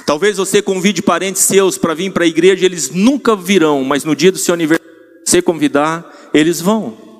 [0.06, 4.16] Talvez você convide parentes seus para vir para a igreja, eles nunca virão, mas no
[4.16, 4.92] dia do seu aniversário,
[5.26, 7.12] você convidar, eles vão.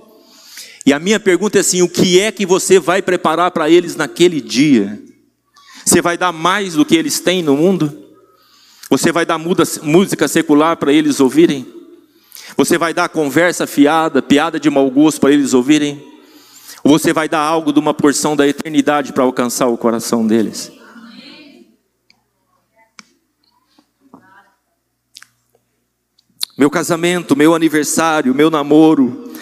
[0.86, 3.96] E a minha pergunta é assim: o que é que você vai preparar para eles
[3.96, 5.02] naquele dia?
[5.86, 8.04] Você vai dar mais do que eles têm no mundo?
[8.90, 11.66] Você vai dar música secular para eles ouvirem?
[12.56, 16.14] Você vai dar conversa fiada, piada de mau gosto para eles ouvirem?
[16.84, 20.72] Ou você vai dar algo de uma porção da eternidade para alcançar o coração deles?
[26.58, 29.33] Meu casamento, meu aniversário, meu namoro,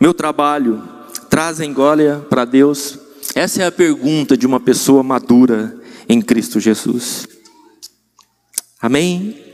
[0.00, 0.82] meu trabalho,
[1.28, 2.98] trazem glória para Deus?
[3.34, 5.78] Essa é a pergunta de uma pessoa madura
[6.08, 7.28] em Cristo Jesus.
[8.80, 9.50] Amém?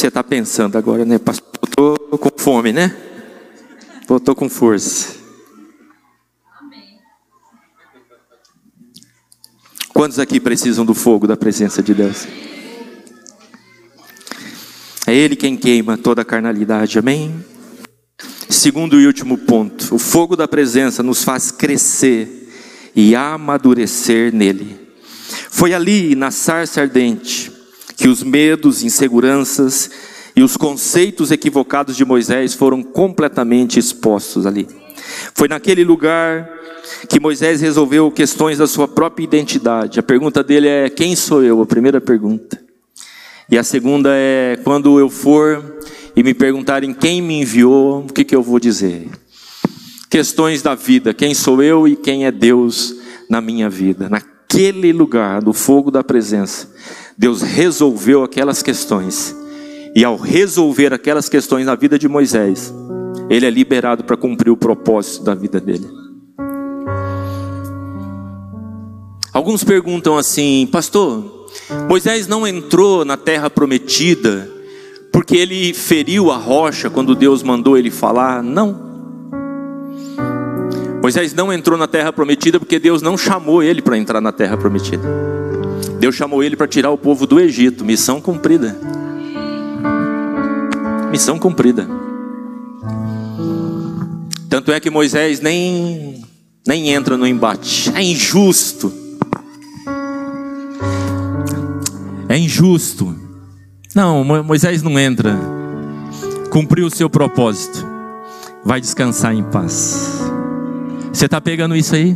[0.00, 1.46] você está pensando agora, né, pastor?
[1.76, 2.96] Eu estou com fome, né?
[4.08, 5.14] Eu estou com força.
[9.92, 12.26] Quantos aqui precisam do fogo da presença de Deus?
[15.06, 17.44] É Ele quem queima toda a carnalidade, amém?
[18.50, 22.50] Segundo e último ponto, o fogo da presença nos faz crescer
[22.96, 24.76] e amadurecer nele.
[25.48, 27.52] Foi ali, na sarça ardente,
[27.96, 29.88] que os medos, inseguranças
[30.34, 34.66] e os conceitos equivocados de Moisés foram completamente expostos ali.
[35.32, 36.50] Foi naquele lugar
[37.08, 40.00] que Moisés resolveu questões da sua própria identidade.
[40.00, 41.62] A pergunta dele é: Quem sou eu?
[41.62, 42.60] A primeira pergunta.
[43.48, 45.78] E a segunda é: Quando eu for
[46.14, 49.08] e me perguntarem quem me enviou, o que, que eu vou dizer?
[50.08, 52.94] Questões da vida: Quem sou eu e quem é Deus
[53.28, 54.08] na minha vida?
[54.08, 56.68] Naquele lugar, do fogo da presença,
[57.16, 59.36] Deus resolveu aquelas questões.
[59.94, 62.72] E ao resolver aquelas questões na vida de Moisés,
[63.28, 65.88] ele é liberado para cumprir o propósito da vida dele.
[69.32, 71.46] Alguns perguntam assim, pastor,
[71.88, 74.49] Moisés não entrou na terra prometida
[75.20, 78.42] porque ele feriu a rocha quando Deus mandou ele falar?
[78.42, 78.74] Não.
[81.02, 84.56] Moisés não entrou na terra prometida porque Deus não chamou ele para entrar na terra
[84.56, 85.06] prometida.
[85.98, 88.80] Deus chamou ele para tirar o povo do Egito, missão cumprida.
[91.10, 91.86] Missão cumprida.
[94.48, 96.24] Tanto é que Moisés nem,
[96.66, 97.92] nem entra no embate.
[97.94, 98.90] É injusto.
[102.26, 103.29] É injusto.
[103.94, 105.36] Não, Moisés não entra.
[106.50, 107.84] Cumpriu o seu propósito.
[108.64, 110.20] Vai descansar em paz.
[111.12, 112.14] Você está pegando isso aí?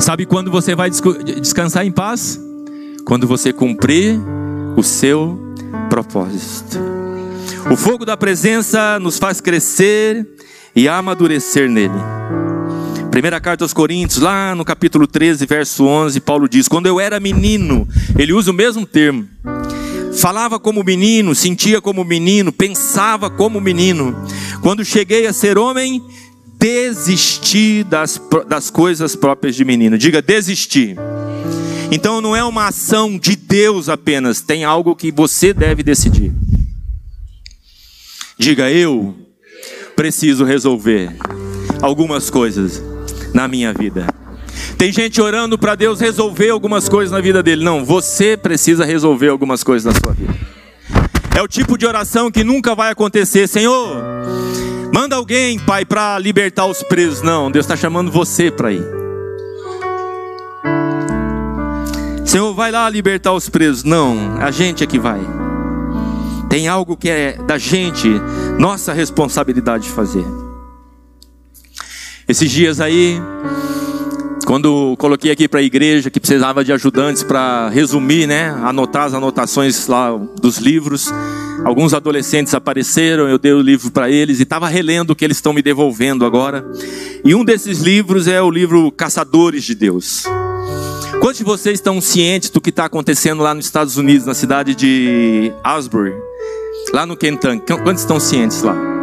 [0.00, 2.40] Sabe quando você vai descansar em paz?
[3.04, 4.18] Quando você cumprir
[4.76, 5.38] o seu
[5.88, 6.78] propósito.
[7.70, 10.26] O fogo da presença nos faz crescer
[10.74, 11.94] e amadurecer nele.
[13.10, 17.20] Primeira carta aos Coríntios, lá no capítulo 13, verso 11, Paulo diz: Quando eu era
[17.20, 19.28] menino, ele usa o mesmo termo.
[20.20, 24.16] Falava como menino, sentia como menino, pensava como menino.
[24.60, 26.02] Quando cheguei a ser homem,
[26.58, 29.96] desisti das, das coisas próprias de menino.
[29.96, 30.96] Diga, desisti.
[31.90, 36.32] Então não é uma ação de Deus apenas, tem algo que você deve decidir.
[38.38, 39.14] Diga, eu
[39.96, 41.16] preciso resolver
[41.80, 42.82] algumas coisas
[43.32, 44.06] na minha vida.
[44.78, 47.64] Tem gente orando para Deus resolver algumas coisas na vida dele.
[47.64, 50.32] Não, você precisa resolver algumas coisas na sua vida.
[51.36, 53.48] É o tipo de oração que nunca vai acontecer.
[53.48, 53.96] Senhor,
[54.94, 57.22] manda alguém, Pai, para libertar os presos.
[57.22, 58.84] Não, Deus está chamando você para ir.
[62.24, 63.82] Senhor, vai lá libertar os presos.
[63.82, 65.20] Não, a gente é que vai.
[66.48, 68.08] Tem algo que é da gente,
[68.60, 70.24] nossa responsabilidade de fazer.
[72.28, 73.20] Esses dias aí,
[74.48, 79.12] quando coloquei aqui para a igreja que precisava de ajudantes para resumir, né, anotar as
[79.12, 81.12] anotações lá dos livros,
[81.66, 85.36] alguns adolescentes apareceram, eu dei o livro para eles e estava relendo o que eles
[85.36, 86.66] estão me devolvendo agora.
[87.22, 90.22] E um desses livros é o livro Caçadores de Deus.
[91.20, 94.74] Quantos de vocês estão cientes do que está acontecendo lá nos Estados Unidos, na cidade
[94.74, 96.14] de Asbury?
[96.94, 97.66] Lá no Kentucky.
[97.82, 98.97] Quantos estão cientes lá?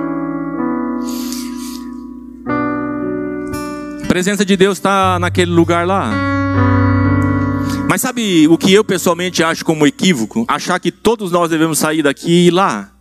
[4.16, 6.09] Presença de Deus está naquele lugar lá.
[7.89, 10.45] Mas sabe o que eu pessoalmente acho como equívoco?
[10.47, 12.91] Achar que todos nós devemos sair daqui e ir lá.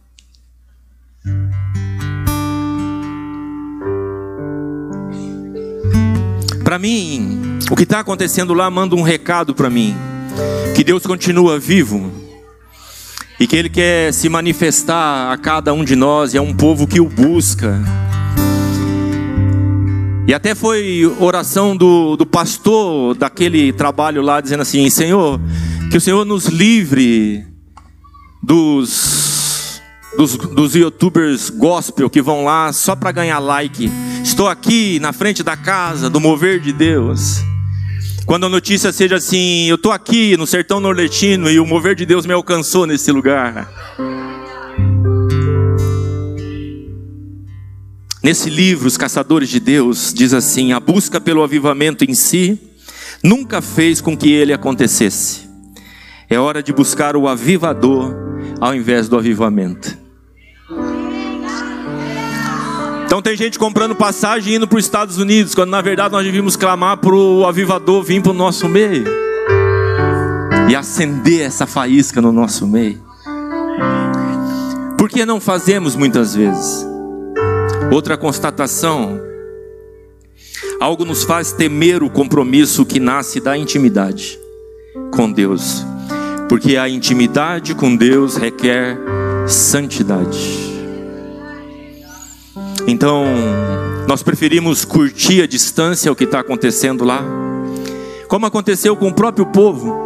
[6.64, 9.94] Para mim, o que está acontecendo lá manda um recado para mim:
[10.74, 12.10] que Deus continua vivo
[13.38, 16.88] e que Ele quer se manifestar a cada um de nós, e é um povo
[16.88, 17.80] que o busca.
[20.26, 25.38] E até foi oração do, do pastor daquele trabalho lá, dizendo assim: Senhor,
[25.90, 27.44] que o Senhor nos livre
[28.42, 29.82] dos,
[30.16, 33.90] dos, dos youtubers gospel que vão lá só para ganhar like.
[34.22, 37.42] Estou aqui na frente da casa do mover de Deus.
[38.24, 42.06] Quando a notícia seja assim, eu estou aqui no sertão nordestino e o mover de
[42.06, 43.68] Deus me alcançou nesse lugar.
[48.24, 52.58] Nesse livro, Os Caçadores de Deus, diz assim: a busca pelo avivamento em si
[53.22, 55.42] nunca fez com que ele acontecesse.
[56.30, 58.14] É hora de buscar o avivador
[58.58, 59.98] ao invés do avivamento.
[63.04, 66.24] Então tem gente comprando passagem e indo para os Estados Unidos, quando na verdade nós
[66.24, 69.04] devíamos clamar para o avivador vir para o nosso meio
[70.70, 73.04] e acender essa faísca no nosso meio.
[74.96, 76.93] Por que não fazemos muitas vezes?
[77.92, 79.20] Outra constatação:
[80.80, 84.38] algo nos faz temer o compromisso que nasce da intimidade
[85.12, 85.84] com Deus,
[86.48, 88.98] porque a intimidade com Deus requer
[89.46, 90.74] santidade.
[92.86, 93.24] Então,
[94.06, 97.24] nós preferimos curtir a distância o que está acontecendo lá,
[98.28, 100.03] como aconteceu com o próprio povo.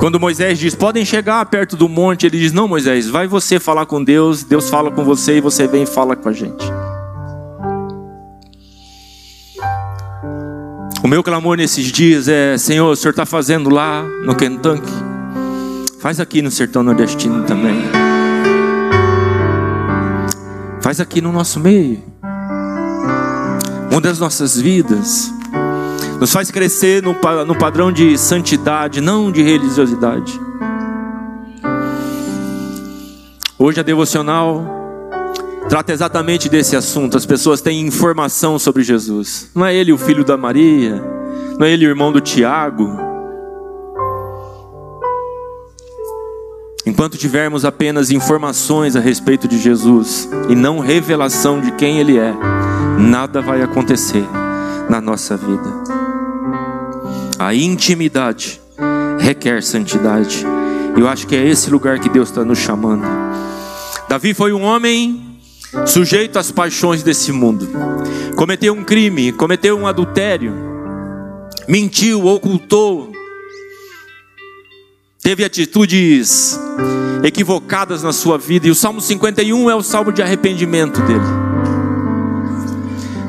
[0.00, 3.84] Quando Moisés diz: Podem chegar perto do monte, ele diz: Não, Moisés, vai você falar
[3.84, 6.64] com Deus, Deus fala com você e você vem e fala com a gente.
[11.04, 14.90] O meu clamor nesses dias é: Senhor, o Senhor está fazendo lá no Kentucky,
[16.00, 17.82] faz aqui no sertão nordestino também,
[20.80, 22.02] faz aqui no nosso meio,
[23.92, 25.30] muda as nossas vidas,
[26.20, 27.16] nos faz crescer no,
[27.46, 30.38] no padrão de santidade, não de religiosidade.
[33.58, 34.62] Hoje a devocional
[35.70, 37.16] trata exatamente desse assunto.
[37.16, 39.50] As pessoas têm informação sobre Jesus.
[39.54, 41.02] Não é ele o filho da Maria,
[41.58, 42.86] não é ele o irmão do Tiago.
[46.84, 52.34] Enquanto tivermos apenas informações a respeito de Jesus e não revelação de quem ele é,
[52.98, 54.24] nada vai acontecer
[54.88, 55.89] na nossa vida.
[57.40, 58.60] A intimidade
[59.18, 60.44] requer santidade.
[60.94, 63.02] Eu acho que é esse lugar que Deus está nos chamando.
[64.06, 65.40] Davi foi um homem
[65.86, 67.66] sujeito às paixões desse mundo,
[68.36, 70.52] cometeu um crime, cometeu um adultério,
[71.66, 73.10] mentiu, ocultou,
[75.22, 76.60] teve atitudes
[77.24, 81.49] equivocadas na sua vida, e o Salmo 51 é o salmo de arrependimento dele.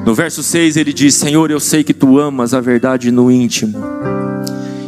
[0.05, 3.79] No verso 6 ele diz: Senhor, eu sei que tu amas a verdade no íntimo,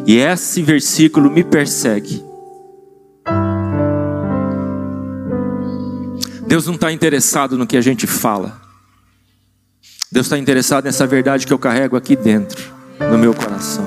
[0.05, 2.23] e esse versículo me persegue
[6.53, 8.61] Deus não está interessado no que a gente fala.
[10.11, 12.61] Deus está interessado nessa verdade que eu carrego aqui dentro,
[12.99, 13.83] no meu coração.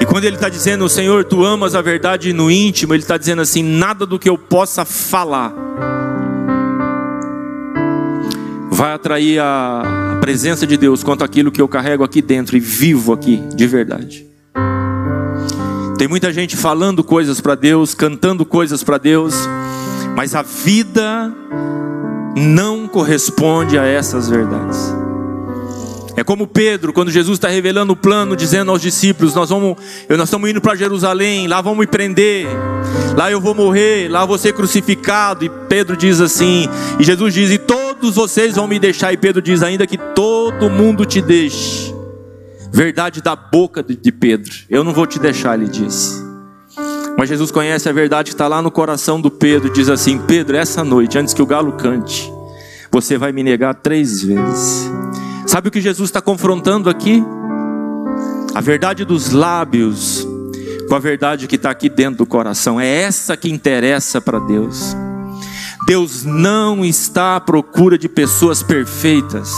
[0.00, 3.42] E quando Ele está dizendo, Senhor, tu amas a verdade no íntimo, Ele está dizendo
[3.42, 5.52] assim: nada do que eu possa falar
[8.76, 13.14] vai atrair a presença de Deus quanto aquilo que eu carrego aqui dentro e vivo
[13.14, 14.26] aqui de verdade.
[15.96, 19.34] Tem muita gente falando coisas para Deus, cantando coisas para Deus,
[20.14, 21.34] mas a vida
[22.36, 24.94] não corresponde a essas verdades.
[26.14, 30.28] É como Pedro, quando Jesus está revelando o plano, dizendo aos discípulos: Nós vamos, nós
[30.28, 32.46] estamos indo para Jerusalém, lá vão me prender,
[33.16, 35.46] lá eu vou morrer, lá vou ser crucificado.
[35.46, 36.68] E Pedro diz assim,
[36.98, 39.12] e Jesus diz: E todos vocês vão me deixar.
[39.12, 41.94] E Pedro diz: Ainda que todo mundo te deixe.
[42.72, 46.22] Verdade da boca de Pedro: Eu não vou te deixar, ele diz.
[47.18, 49.72] Mas Jesus conhece a verdade que está lá no coração do Pedro.
[49.72, 52.30] Diz assim: Pedro, essa noite, antes que o galo cante,
[52.90, 54.90] você vai me negar três vezes.
[55.46, 57.24] Sabe o que Jesus está confrontando aqui?
[58.54, 60.26] A verdade dos lábios
[60.88, 62.80] com a verdade que está aqui dentro do coração.
[62.80, 64.96] É essa que interessa para Deus.
[65.86, 69.52] Deus não está à procura de pessoas perfeitas.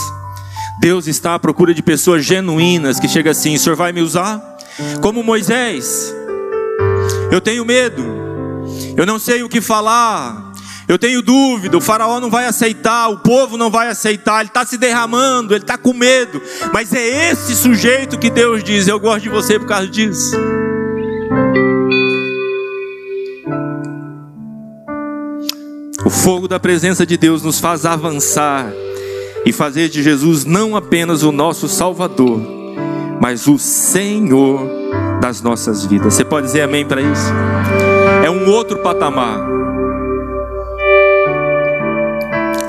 [0.79, 4.39] Deus está à procura de pessoas genuínas que chega assim: o Senhor vai me usar?
[5.01, 6.13] Como Moisés.
[7.31, 8.03] Eu tenho medo,
[8.97, 10.51] eu não sei o que falar,
[10.87, 14.65] eu tenho dúvida, o faraó não vai aceitar, o povo não vai aceitar, ele está
[14.65, 16.41] se derramando, ele está com medo,
[16.73, 20.35] mas é esse sujeito que Deus diz: Eu gosto de você por causa disso.
[26.09, 28.73] O fogo da presença de Deus nos faz avançar
[29.45, 32.41] e fazer de Jesus não apenas o nosso Salvador,
[33.21, 34.59] mas o Senhor
[35.21, 36.15] das nossas vidas.
[36.15, 37.31] Você pode dizer amém para isso?
[38.25, 39.37] É um outro patamar.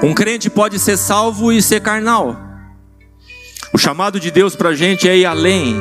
[0.02, 2.36] Um crente pode ser salvo e ser carnal.
[3.72, 5.76] O chamado de Deus para a gente é ir além.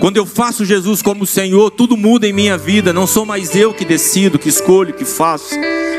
[0.00, 2.92] Quando eu faço Jesus como Senhor, tudo muda em minha vida.
[2.92, 5.54] Não sou mais eu que decido, que escolho, que faço.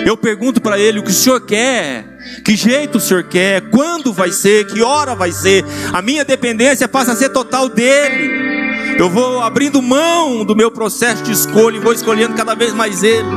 [0.06, 2.06] Eu pergunto para Ele o que o Senhor quer,
[2.46, 5.66] que jeito o Senhor quer, quando vai ser, que hora vai ser.
[5.92, 8.98] A minha dependência passa a ser total dEle.
[8.98, 13.04] Eu vou abrindo mão do meu processo de escolha e vou escolhendo cada vez mais
[13.04, 13.28] Ele.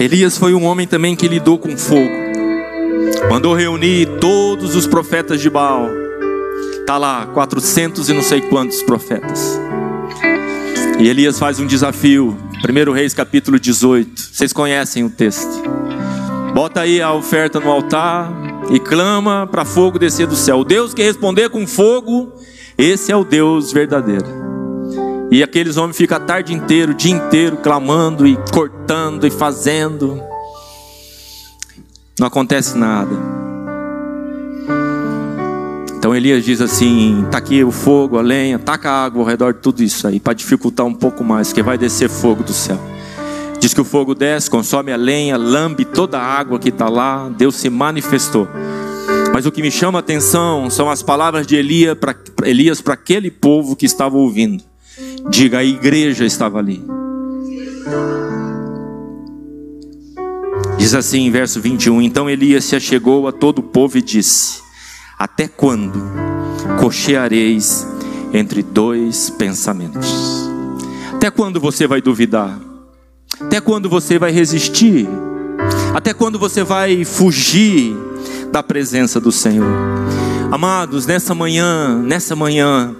[0.00, 2.23] Elias foi um homem também que lidou com fogo.
[3.30, 5.88] Mandou reunir todos os profetas de Baal.
[6.86, 9.58] Tá lá, 400 e não sei quantos profetas.
[10.98, 12.36] E Elias faz um desafio.
[12.62, 14.20] 1 Reis capítulo 18.
[14.20, 15.62] Vocês conhecem o texto.
[16.54, 18.32] Bota aí a oferta no altar
[18.70, 20.60] e clama para fogo descer do céu.
[20.60, 22.32] O Deus que responder com fogo,
[22.78, 24.26] esse é o Deus verdadeiro.
[25.30, 30.22] E aqueles homens ficam a tarde inteira, o dia inteiro, clamando e cortando e fazendo.
[32.18, 33.10] Não acontece nada.
[35.96, 39.54] Então Elias diz assim: tá aqui o fogo, a lenha, taca a água ao redor
[39.54, 42.78] de tudo isso aí, para dificultar um pouco mais, que vai descer fogo do céu.
[43.58, 47.30] Diz que o fogo desce, consome a lenha, lambe toda a água que está lá.
[47.30, 48.46] Deus se manifestou.
[49.32, 51.96] Mas o que me chama a atenção são as palavras de Elias
[52.82, 54.62] para aquele povo que estava ouvindo.
[55.30, 56.84] Diga, a igreja estava ali.
[60.84, 64.60] Diz assim em verso 21: Então Elias se achegou a todo o povo e disse:
[65.18, 65.98] Até quando
[66.78, 67.86] cocheareis
[68.34, 70.46] entre dois pensamentos?
[71.14, 72.60] Até quando você vai duvidar?
[73.40, 75.08] Até quando você vai resistir?
[75.94, 77.96] Até quando você vai fugir
[78.52, 79.72] da presença do Senhor?
[80.52, 82.94] Amados, nessa manhã, nessa manhã,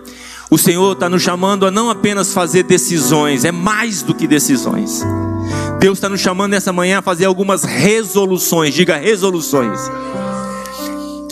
[0.50, 5.04] o Senhor está nos chamando a não apenas fazer decisões, é mais do que decisões.
[5.84, 9.78] Deus está nos chamando nessa manhã a fazer algumas resoluções, diga resoluções.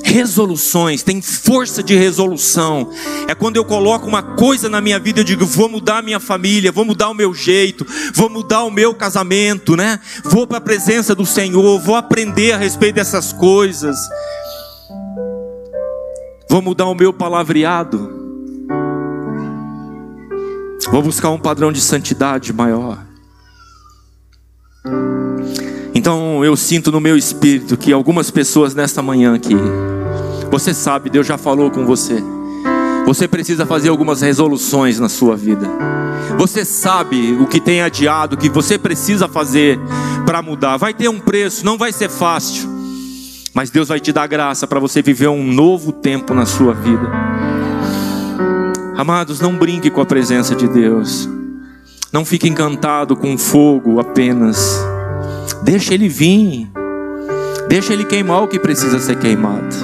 [0.04, 2.90] Resoluções, tem força de resolução.
[3.26, 6.20] É quando eu coloco uma coisa na minha vida, eu digo, vou mudar a minha
[6.20, 9.98] família, vou mudar o meu jeito, vou mudar o meu casamento, né?
[10.22, 13.96] Vou para a presença do Senhor, vou aprender a respeito dessas coisas.
[16.46, 18.20] Vou mudar o meu palavreado.
[20.90, 23.11] Vou buscar um padrão de santidade maior.
[25.94, 29.56] Então eu sinto no meu espírito que algumas pessoas nesta manhã aqui,
[30.50, 32.22] você sabe, Deus já falou com você.
[33.06, 35.68] Você precisa fazer algumas resoluções na sua vida.
[36.38, 39.78] Você sabe o que tem adiado, o que você precisa fazer
[40.24, 40.76] para mudar.
[40.76, 42.68] Vai ter um preço, não vai ser fácil.
[43.54, 47.10] Mas Deus vai te dar graça para você viver um novo tempo na sua vida.
[48.96, 51.28] Amados, não brinque com a presença de Deus.
[52.12, 54.78] Não fique encantado com fogo apenas.
[55.62, 56.70] Deixa ele vir.
[57.70, 59.74] Deixa ele queimar o que precisa ser queimado.